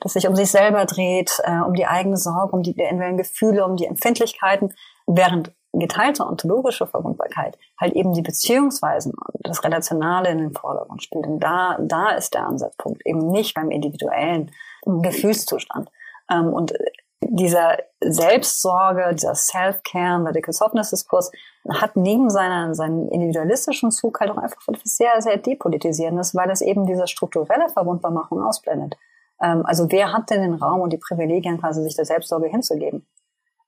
[0.00, 3.64] dass sich um sich selber dreht, äh, um die eigene Sorge, um die individuellen Gefühle,
[3.64, 4.74] um die Empfindlichkeiten,
[5.06, 11.26] während geteilte ontologische Verwundbarkeit halt eben die Beziehungsweisen und das Relationale in den Vordergrund spielt.
[11.26, 14.50] Und da, da ist der Ansatzpunkt, eben nicht beim individuellen
[14.84, 15.90] Gefühlszustand.
[16.30, 16.74] Ähm, und
[17.20, 21.30] dieser Selbstsorge, dieser Self-Care, Radical Softness-Diskurs
[21.68, 26.60] hat neben seiner, seinem individualistischen Zug halt auch einfach etwas sehr, sehr depolitisierendes, weil es
[26.60, 28.96] eben diese strukturelle Verwundbarmachung ausblendet.
[29.40, 33.06] Ähm, also wer hat denn den Raum und die Privilegien, quasi sich der Selbstsorge hinzugeben?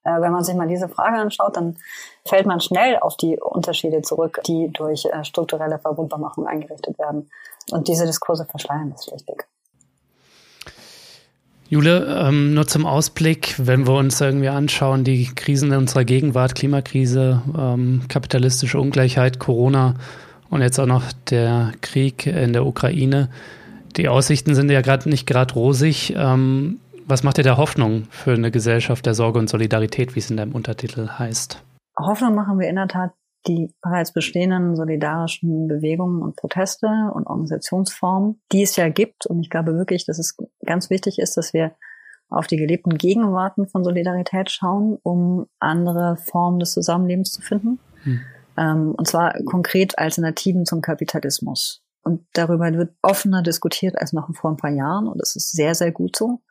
[0.05, 1.77] Äh, wenn man sich mal diese Frage anschaut, dann
[2.25, 7.29] fällt man schnell auf die Unterschiede zurück, die durch äh, strukturelle Verwundbarmachung eingerichtet werden.
[7.71, 9.47] Und diese Diskurse verschleiern das schlichtweg.
[11.67, 16.53] Jule, ähm, nur zum Ausblick, wenn wir uns irgendwie anschauen, die Krisen in unserer Gegenwart,
[16.53, 19.95] Klimakrise, ähm, kapitalistische Ungleichheit, Corona
[20.51, 23.29] und jetzt auch noch der Krieg in der Ukraine.
[23.97, 26.13] Die Aussichten sind ja gerade nicht gerade rosig.
[26.15, 30.29] Ähm, was macht dir da Hoffnung für eine Gesellschaft der Sorge und Solidarität, wie es
[30.29, 31.63] in deinem Untertitel heißt?
[31.97, 33.13] Hoffnung machen wir in der Tat
[33.47, 39.27] die bereits bestehenden solidarischen Bewegungen und Proteste und Organisationsformen, die es ja gibt.
[39.27, 40.35] Und ich glaube wirklich, dass es
[40.65, 41.75] ganz wichtig ist, dass wir
[42.29, 47.79] auf die gelebten Gegenwarten von Solidarität schauen, um andere Formen des Zusammenlebens zu finden.
[48.03, 48.21] Hm.
[48.57, 51.83] Ähm, und zwar konkret Alternativen zum Kapitalismus.
[52.01, 55.07] Und darüber wird offener diskutiert als noch vor ein paar Jahren.
[55.07, 56.41] Und das ist sehr, sehr gut so.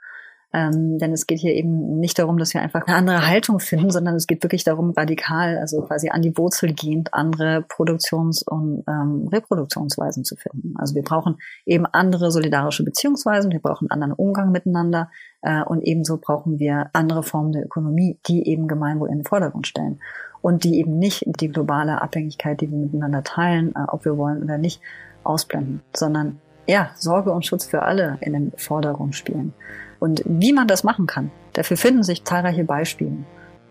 [0.55, 3.90] Ähm, denn es geht hier eben nicht darum, dass wir einfach eine andere Haltung finden,
[3.90, 8.84] sondern es geht wirklich darum, radikal, also quasi an die Wurzel gehend, andere Produktions- und
[8.86, 10.74] ähm, Reproduktionsweisen zu finden.
[10.78, 15.11] Also wir brauchen eben andere solidarische Beziehungsweisen, wir brauchen anderen Umgang miteinander
[15.42, 19.66] äh, und ebenso brauchen wir andere Formen der Ökonomie, die eben Gemeinwohl in den Vordergrund
[19.66, 19.98] stellen
[20.40, 24.40] und die eben nicht die globale Abhängigkeit, die wir miteinander teilen, äh, ob wir wollen
[24.40, 24.80] oder nicht,
[25.24, 29.52] ausblenden, sondern ja, Sorge und Schutz für alle in den Vordergrund spielen.
[29.99, 33.16] Und wie man das machen kann, dafür finden sich zahlreiche Beispiele.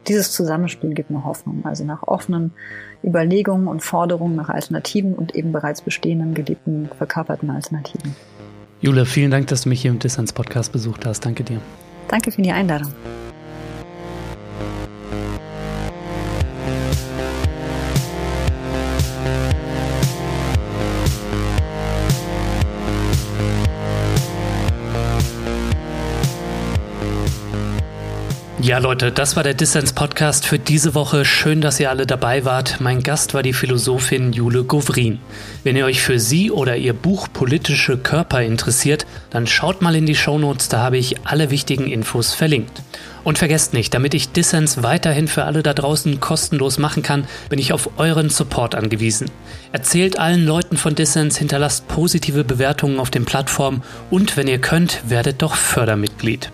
[0.07, 2.51] Dieses Zusammenspiel gibt mir Hoffnung, also nach offenen
[3.03, 8.15] Überlegungen und Forderungen nach Alternativen und eben bereits bestehenden, gelebten, verkörperten Alternativen.
[8.81, 11.25] Jule, vielen Dank, dass du mich hier im Distance Podcast besucht hast.
[11.25, 11.61] Danke dir.
[12.09, 12.91] Danke für die Einladung.
[28.73, 31.25] Ja, Leute, das war der Dissens Podcast für diese Woche.
[31.25, 32.81] Schön, dass ihr alle dabei wart.
[32.81, 35.19] Mein Gast war die Philosophin Jule Govrin.
[35.63, 40.07] Wenn ihr euch für sie oder ihr Buch Politische Körper interessiert, dann schaut mal in
[40.07, 42.81] die Shownotes, da habe ich alle wichtigen Infos verlinkt.
[43.23, 47.59] Und vergesst nicht, damit ich Dissens weiterhin für alle da draußen kostenlos machen kann, bin
[47.59, 49.29] ich auf euren Support angewiesen.
[49.71, 55.07] Erzählt allen Leuten von Dissens, hinterlasst positive Bewertungen auf den Plattformen und wenn ihr könnt,
[55.07, 56.49] werdet doch Fördermitglied.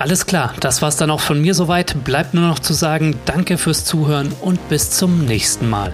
[0.00, 2.04] Alles klar, das war's dann auch von mir soweit.
[2.04, 5.92] Bleibt nur noch zu sagen, danke fürs Zuhören und bis zum nächsten Mal.